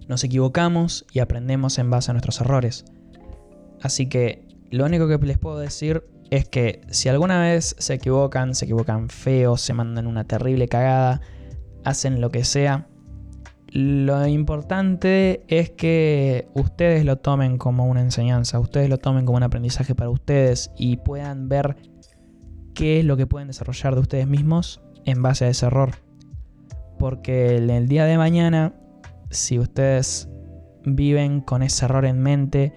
Nos 0.08 0.24
equivocamos 0.24 1.06
y 1.12 1.20
aprendemos 1.20 1.78
en 1.78 1.90
base 1.90 2.10
a 2.10 2.14
nuestros 2.14 2.40
errores. 2.40 2.84
Así 3.80 4.08
que 4.08 4.46
lo 4.70 4.84
único 4.84 5.08
que 5.08 5.18
les 5.18 5.38
puedo 5.38 5.58
decir 5.58 6.04
es 6.30 6.48
que 6.48 6.82
si 6.90 7.08
alguna 7.08 7.40
vez 7.40 7.74
se 7.78 7.94
equivocan, 7.94 8.54
se 8.54 8.64
equivocan 8.64 9.08
feo, 9.08 9.56
se 9.56 9.74
mandan 9.74 10.06
una 10.06 10.24
terrible 10.24 10.68
cagada, 10.68 11.20
hacen 11.84 12.20
lo 12.20 12.30
que 12.30 12.44
sea, 12.44 12.88
lo 13.72 14.26
importante 14.26 15.44
es 15.46 15.70
que 15.70 16.48
ustedes 16.54 17.04
lo 17.04 17.18
tomen 17.18 17.56
como 17.56 17.86
una 17.86 18.00
enseñanza, 18.00 18.58
ustedes 18.58 18.88
lo 18.88 18.98
tomen 18.98 19.24
como 19.24 19.36
un 19.36 19.44
aprendizaje 19.44 19.94
para 19.94 20.10
ustedes 20.10 20.72
y 20.76 20.96
puedan 20.96 21.48
ver 21.48 21.76
qué 22.80 23.00
es 23.00 23.04
lo 23.04 23.18
que 23.18 23.26
pueden 23.26 23.48
desarrollar 23.48 23.94
de 23.94 24.00
ustedes 24.00 24.26
mismos 24.26 24.80
en 25.04 25.20
base 25.20 25.44
a 25.44 25.48
ese 25.48 25.66
error. 25.66 25.90
Porque 26.98 27.58
en 27.58 27.68
el 27.68 27.88
día 27.88 28.06
de 28.06 28.16
mañana, 28.16 28.72
si 29.28 29.58
ustedes 29.58 30.30
viven 30.86 31.42
con 31.42 31.62
ese 31.62 31.84
error 31.84 32.06
en 32.06 32.22
mente 32.22 32.72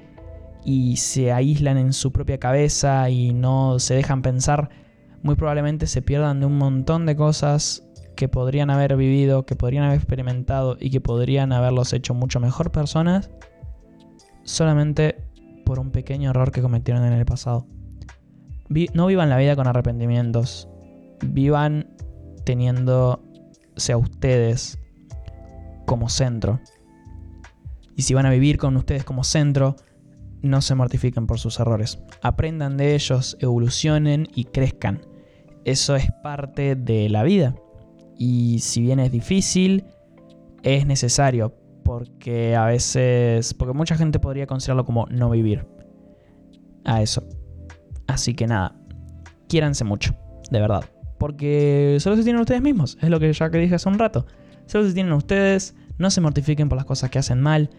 y 0.66 0.98
se 0.98 1.32
aíslan 1.32 1.78
en 1.78 1.94
su 1.94 2.12
propia 2.12 2.38
cabeza 2.38 3.10
y 3.10 3.34
no 3.34 3.80
se 3.80 3.94
dejan 3.94 4.22
pensar, 4.22 4.70
muy 5.22 5.36
probablemente 5.36 5.88
se 5.88 6.02
pierdan 6.02 6.42
de 6.42 6.48
un 6.48 6.58
montón 6.58 7.06
de 7.06 7.16
cosas 7.16 7.88
que 8.18 8.28
podrían 8.28 8.72
haber 8.72 8.98
vivido, 8.98 9.46
que 9.46 9.56
podrían 9.56 9.86
haber 9.86 10.00
experimentado 10.00 10.76
y 10.82 10.90
que 10.90 11.00
podrían 11.00 11.54
haberlos 11.54 11.94
hecho 11.94 12.14
mucho 12.14 12.42
mejor 12.42 12.74
personas 12.74 13.32
solamente 14.44 15.24
por 15.64 15.80
un 15.80 15.92
pequeño 15.92 16.32
error 16.32 16.52
que 16.52 16.62
cometieron 16.62 17.06
en 17.06 17.14
el 17.14 17.26
pasado 17.26 17.68
no 18.94 19.08
vivan 19.08 19.30
la 19.30 19.38
vida 19.38 19.56
con 19.56 19.68
arrepentimientos. 19.68 20.68
Vivan 21.26 21.88
teniéndose 22.46 23.92
a 23.92 23.98
ustedes 23.98 24.80
como 25.86 26.10
centro. 26.10 26.60
Y 27.96 28.04
si 28.04 28.14
van 28.14 28.26
a 28.26 28.32
vivir 28.32 28.58
con 28.58 28.76
ustedes 28.76 29.04
como 29.04 29.24
centro, 29.24 29.76
no 30.42 30.62
se 30.62 30.76
mortifiquen 30.76 31.28
por 31.28 31.40
sus 31.40 31.60
errores. 31.60 32.00
Aprendan 32.22 32.78
de 32.78 32.96
ellos, 32.96 33.38
evolucionen 33.40 34.28
y 34.36 34.46
crezcan. 34.46 35.02
Eso 35.66 35.96
es 35.96 36.12
parte 36.22 36.76
de 36.76 37.10
la 37.10 37.24
vida. 37.24 37.56
Y 38.18 38.60
si 38.60 38.82
bien 38.82 39.00
es 39.00 39.12
difícil, 39.12 39.86
es 40.62 40.86
necesario. 40.86 41.56
Porque 41.84 42.56
a 42.56 42.66
veces. 42.66 43.54
Porque 43.54 43.74
mucha 43.74 43.96
gente 43.96 44.20
podría 44.20 44.48
considerarlo 44.48 44.86
como 44.86 45.06
no 45.08 45.30
vivir. 45.30 45.66
A 46.86 47.02
eso. 47.02 47.24
Así 48.08 48.34
que 48.34 48.48
nada, 48.48 48.76
quiéranse 49.48 49.84
mucho, 49.84 50.16
de 50.52 50.60
verdad. 50.60 50.86
Porque 51.18 51.98
solo 52.00 52.18
se 52.18 52.24
tienen 52.24 52.42
ustedes 52.42 52.62
mismos, 52.62 52.98
es 53.02 53.10
lo 53.10 53.20
que 53.20 53.32
ya 53.32 53.50
que 53.50 53.58
dije 53.58 53.76
hace 53.76 53.90
un 53.90 54.00
rato. 54.00 54.26
Solo 54.66 54.88
se 54.88 54.94
tienen 54.94 55.14
ustedes, 55.14 55.76
no 55.98 56.10
se 56.10 56.22
mortifiquen 56.22 56.70
por 56.70 56.78
las 56.78 56.86
cosas 56.86 57.10
que 57.10 57.20
hacen 57.20 57.42
mal, 57.42 57.70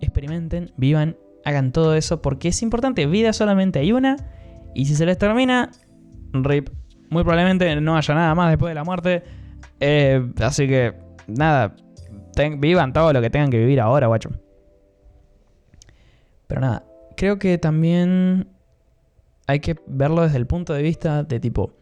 experimenten, 0.00 0.72
vivan, 0.76 1.16
hagan 1.44 1.72
todo 1.72 1.94
eso 1.94 2.22
porque 2.22 2.48
es 2.48 2.62
importante. 2.62 3.06
Vida 3.06 3.32
solamente 3.32 3.78
hay 3.78 3.92
una 3.92 4.16
y 4.74 4.86
si 4.86 4.94
se 4.94 5.06
les 5.06 5.18
termina, 5.18 5.70
rip. 6.32 6.70
Muy 7.10 7.22
probablemente 7.24 7.80
no 7.80 7.96
haya 7.96 8.14
nada 8.14 8.34
más 8.34 8.50
después 8.50 8.70
de 8.70 8.74
la 8.74 8.84
muerte. 8.84 9.24
Eh, 9.80 10.32
así 10.40 10.68
que 10.68 10.94
nada, 11.26 11.74
vivan 12.58 12.92
todo 12.92 13.12
lo 13.12 13.20
que 13.20 13.30
tengan 13.30 13.50
que 13.50 13.58
vivir 13.58 13.80
ahora, 13.80 14.06
guacho. 14.06 14.30
Pero 16.46 16.60
nada, 16.60 16.84
creo 17.16 17.38
que 17.38 17.58
también 17.58 18.48
hay 19.50 19.60
que 19.60 19.76
verlo 19.86 20.22
desde 20.22 20.38
el 20.38 20.46
punto 20.46 20.72
de 20.72 20.82
vista 20.82 21.24
de 21.24 21.40
tipo, 21.40 21.72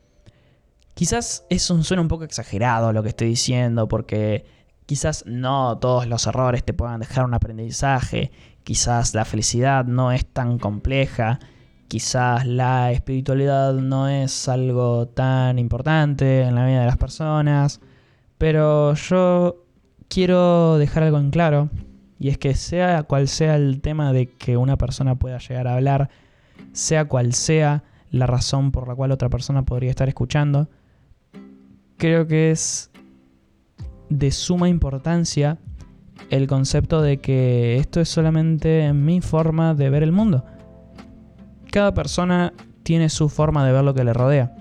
quizás 0.95 1.47
eso 1.51 1.81
suena 1.83 2.01
un 2.01 2.09
poco 2.09 2.25
exagerado 2.25 2.93
lo 2.93 3.03
que 3.03 3.11
estoy 3.11 3.29
diciendo, 3.29 3.89
porque 3.89 4.45
quizás 4.87 5.25
no 5.27 5.79
todos 5.79 6.07
los 6.07 6.27
errores 6.27 6.65
te 6.65 6.73
puedan 6.73 7.01
dejar 7.01 7.25
un 7.25 7.35
aprendizaje, 7.35 8.33
quizás 8.65 9.15
la 9.15 9.25
felicidad 9.25 9.85
no 9.85 10.13
es 10.13 10.27
tan 10.27 10.59
compleja, 10.59 11.39
quizás 11.89 12.47
la 12.47 12.91
espiritualidad 12.91 13.75
no 13.75 14.09
es 14.09 14.49
algo 14.49 15.09
tan 15.09 15.59
importante 15.59 16.43
en 16.43 16.55
la 16.55 16.67
vida 16.67 16.81
de 16.81 16.87
las 16.87 16.97
personas, 16.97 17.81
pero 18.39 18.95
yo 18.95 19.65
quiero 20.09 20.79
dejar 20.79 21.03
algo 21.03 21.19
en 21.19 21.31
claro, 21.31 21.69
y 22.19 22.31
es 22.31 22.39
que 22.39 22.55
sea 22.55 23.03
cual 23.03 23.29
sea 23.29 23.57
el 23.57 23.81
tema 23.81 24.13
de 24.13 24.31
que 24.31 24.57
una 24.57 24.77
persona 24.77 25.17
pueda 25.17 25.39
llegar 25.39 25.69
a 25.69 25.75
hablar, 25.75 26.11
sea 26.79 27.07
cual 27.07 27.35
sea 27.35 27.83
la 28.11 28.27
razón 28.27 28.71
por 28.71 28.87
la 28.87 28.95
cual 28.95 29.11
otra 29.11 29.29
persona 29.29 29.65
podría 29.65 29.91
estar 29.91 30.09
escuchando. 30.09 30.69
Creo 31.97 32.29
que 32.29 32.53
es 32.53 32.91
de 34.09 34.31
suma 34.31 34.69
importancia 34.69 35.59
el 36.31 36.47
concepto 36.47 37.03
de 37.03 37.19
que 37.19 37.79
esto 37.79 38.01
es 38.01 38.09
solamente 38.09 38.93
mi 38.93 39.21
forma 39.21 39.75
de 39.75 39.91
ver 39.91 40.05
el 40.05 40.13
mundo. 40.13 40.45
Cada 41.73 41.93
persona 41.95 42.53
tiene 42.85 43.09
su 43.09 43.29
forma 43.29 43.67
de 43.67 43.73
ver 43.73 43.83
lo 43.83 43.93
que 43.93 44.05
le 44.05 44.13
rodea. 44.13 44.55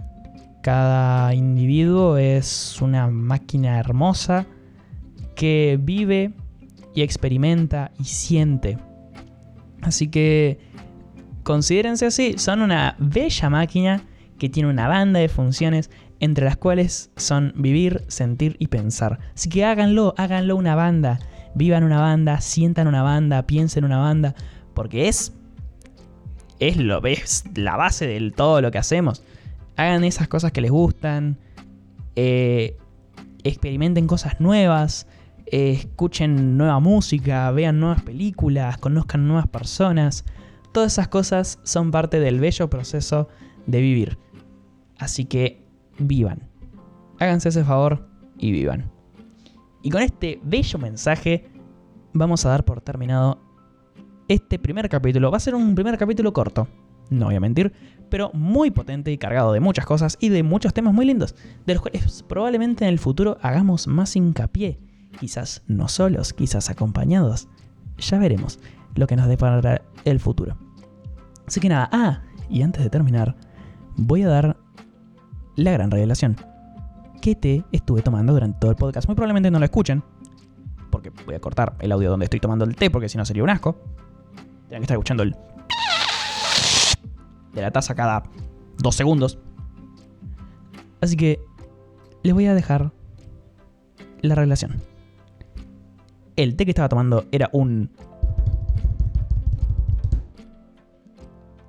Cada 0.63 1.35
individuo 1.35 2.17
es 2.17 2.81
una 2.81 3.07
máquina 3.09 3.77
hermosa 3.77 4.47
que 5.35 5.77
vive 5.79 6.33
y 6.95 7.03
experimenta 7.03 7.91
y 7.99 8.05
siente. 8.05 8.79
Así 9.83 10.07
que 10.07 10.66
considérense 11.47 12.05
así, 12.05 12.35
son 12.37 12.61
una 12.61 12.97
bella 12.99 13.49
máquina 13.49 14.03
que 14.37 14.49
tiene 14.49 14.67
una 14.67 14.89
banda 14.89 15.21
de 15.21 15.29
funciones 15.29 15.89
entre 16.19 16.43
las 16.43 16.57
cuales 16.57 17.09
son 17.15 17.53
vivir, 17.55 18.03
sentir 18.09 18.57
y 18.59 18.67
pensar. 18.67 19.19
Así 19.33 19.47
que 19.47 19.63
háganlo, 19.63 20.13
háganlo 20.17 20.57
una 20.57 20.75
banda, 20.75 21.19
vivan 21.55 21.85
una 21.85 22.01
banda, 22.01 22.41
sientan 22.41 22.89
una 22.89 23.01
banda, 23.01 23.47
piensen 23.47 23.85
una 23.85 23.97
banda, 23.97 24.35
porque 24.73 25.07
es 25.07 25.31
es 26.59 26.75
lo 26.75 27.01
es 27.05 27.45
la 27.55 27.77
base 27.77 28.07
de 28.07 28.31
todo 28.31 28.59
lo 28.59 28.69
que 28.69 28.79
hacemos. 28.79 29.23
Hagan 29.77 30.03
esas 30.03 30.27
cosas 30.27 30.51
que 30.51 30.59
les 30.59 30.71
gustan, 30.71 31.37
eh, 32.17 32.75
experimenten 33.45 34.05
cosas 34.05 34.41
nuevas, 34.41 35.07
eh, 35.45 35.77
escuchen 35.79 36.57
nueva 36.57 36.81
música, 36.81 37.49
vean 37.51 37.79
nuevas 37.79 38.01
películas, 38.01 38.77
conozcan 38.79 39.29
nuevas 39.29 39.47
personas. 39.47 40.25
Todas 40.71 40.93
esas 40.93 41.07
cosas 41.07 41.59
son 41.63 41.91
parte 41.91 42.19
del 42.19 42.39
bello 42.39 42.69
proceso 42.69 43.27
de 43.65 43.81
vivir. 43.81 44.17
Así 44.97 45.25
que 45.25 45.65
vivan. 45.99 46.49
Háganse 47.19 47.49
ese 47.49 47.63
favor 47.63 48.07
y 48.37 48.51
vivan. 48.51 48.91
Y 49.81 49.89
con 49.89 50.01
este 50.01 50.39
bello 50.43 50.79
mensaje 50.79 51.49
vamos 52.13 52.45
a 52.45 52.49
dar 52.49 52.65
por 52.65 52.81
terminado 52.81 53.41
este 54.27 54.59
primer 54.59 54.89
capítulo. 54.89 55.31
Va 55.31 55.37
a 55.37 55.41
ser 55.41 55.55
un 55.55 55.75
primer 55.75 55.97
capítulo 55.97 56.33
corto, 56.33 56.67
no 57.09 57.27
voy 57.27 57.35
a 57.35 57.39
mentir, 57.39 57.71
pero 58.09 58.31
muy 58.33 58.71
potente 58.71 59.11
y 59.11 59.17
cargado 59.17 59.53
de 59.53 59.59
muchas 59.59 59.85
cosas 59.85 60.17
y 60.19 60.29
de 60.29 60.43
muchos 60.43 60.73
temas 60.73 60.93
muy 60.93 61.05
lindos, 61.05 61.35
de 61.65 61.73
los 61.73 61.81
cuales 61.81 62.23
probablemente 62.27 62.85
en 62.85 62.89
el 62.89 62.99
futuro 62.99 63.37
hagamos 63.41 63.87
más 63.87 64.15
hincapié. 64.15 64.79
Quizás 65.19 65.63
no 65.67 65.87
solos, 65.87 66.33
quizás 66.33 66.69
acompañados. 66.69 67.47
Ya 67.97 68.19
veremos 68.19 68.59
lo 68.97 69.07
que 69.07 69.15
nos 69.15 69.27
deparará 69.27 69.81
el 70.03 70.19
futuro. 70.19 70.57
Así 71.47 71.59
que 71.59 71.69
nada, 71.69 71.89
ah, 71.91 72.21
y 72.49 72.61
antes 72.61 72.83
de 72.83 72.89
terminar, 72.89 73.35
voy 73.95 74.23
a 74.23 74.27
dar 74.27 74.57
la 75.55 75.71
gran 75.71 75.91
revelación. 75.91 76.35
¿Qué 77.21 77.35
té 77.35 77.63
estuve 77.71 78.01
tomando 78.01 78.33
durante 78.33 78.59
todo 78.59 78.71
el 78.71 78.77
podcast? 78.77 79.07
Muy 79.07 79.15
probablemente 79.15 79.49
no 79.49 79.59
lo 79.59 79.65
escuchen, 79.65 80.03
porque 80.89 81.11
voy 81.25 81.35
a 81.35 81.39
cortar 81.39 81.75
el 81.79 81.91
audio 81.91 82.09
donde 82.09 82.25
estoy 82.25 82.39
tomando 82.39 82.65
el 82.65 82.75
té, 82.75 82.89
porque 82.89 83.09
si 83.09 83.17
no 83.17 83.25
sería 83.25 83.43
un 83.43 83.49
asco. 83.49 83.77
Tendrán 84.63 84.81
que 84.81 84.83
estar 84.83 84.95
escuchando 84.95 85.23
el 85.23 85.35
de 87.53 87.61
la 87.61 87.71
taza 87.71 87.95
cada 87.95 88.23
dos 88.77 88.95
segundos. 88.95 89.39
Así 91.01 91.15
que 91.15 91.39
les 92.23 92.33
voy 92.33 92.45
a 92.45 92.53
dejar 92.53 92.91
la 94.21 94.35
revelación. 94.35 94.75
El 96.35 96.55
té 96.55 96.65
que 96.65 96.71
estaba 96.71 96.89
tomando 96.89 97.25
era 97.31 97.49
un 97.51 97.89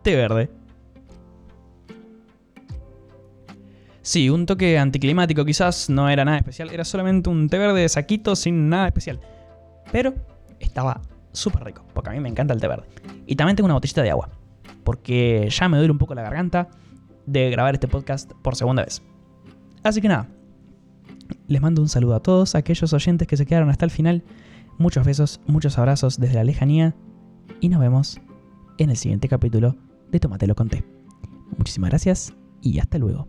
té 0.08 0.16
verde 0.16 0.48
Sí, 4.00 4.30
un 4.30 4.46
toque 4.46 4.78
anticlimático 4.78 5.44
quizás, 5.44 5.90
no 5.90 6.08
era 6.08 6.24
nada 6.24 6.38
especial, 6.38 6.70
era 6.70 6.82
solamente 6.82 7.28
un 7.28 7.50
té 7.50 7.58
verde 7.58 7.82
de 7.82 7.88
saquito 7.90 8.34
sin 8.36 8.70
nada 8.70 8.86
especial. 8.86 9.20
Pero 9.92 10.14
estaba 10.60 11.02
súper 11.32 11.62
rico, 11.64 11.84
porque 11.92 12.08
a 12.08 12.12
mí 12.14 12.20
me 12.20 12.30
encanta 12.30 12.54
el 12.54 12.60
té 12.60 12.68
verde. 12.68 12.86
Y 13.26 13.36
también 13.36 13.54
tengo 13.56 13.66
una 13.66 13.74
botellita 13.74 14.02
de 14.02 14.10
agua, 14.10 14.30
porque 14.82 15.48
ya 15.50 15.68
me 15.68 15.76
duele 15.76 15.92
un 15.92 15.98
poco 15.98 16.14
la 16.14 16.22
garganta 16.22 16.70
de 17.26 17.50
grabar 17.50 17.74
este 17.74 17.86
podcast 17.86 18.32
por 18.40 18.56
segunda 18.56 18.82
vez. 18.82 19.02
Así 19.82 20.00
que 20.00 20.08
nada, 20.08 20.26
les 21.46 21.60
mando 21.60 21.82
un 21.82 21.90
saludo 21.90 22.14
a 22.14 22.22
todos 22.22 22.54
aquellos 22.54 22.94
oyentes 22.94 23.28
que 23.28 23.36
se 23.36 23.44
quedaron 23.44 23.68
hasta 23.68 23.84
el 23.84 23.90
final. 23.90 24.24
Muchos 24.78 25.04
besos, 25.04 25.42
muchos 25.46 25.76
abrazos 25.76 26.18
desde 26.18 26.36
la 26.36 26.44
lejanía 26.44 26.94
y 27.60 27.68
nos 27.68 27.80
vemos 27.80 28.22
en 28.78 28.88
el 28.88 28.96
siguiente 28.96 29.28
capítulo 29.28 29.76
de 30.10 30.20
Tómatelo 30.20 30.54
con 30.54 30.68
té. 30.68 30.84
Muchísimas 31.56 31.90
gracias 31.90 32.34
y 32.62 32.78
hasta 32.78 32.98
luego. 32.98 33.28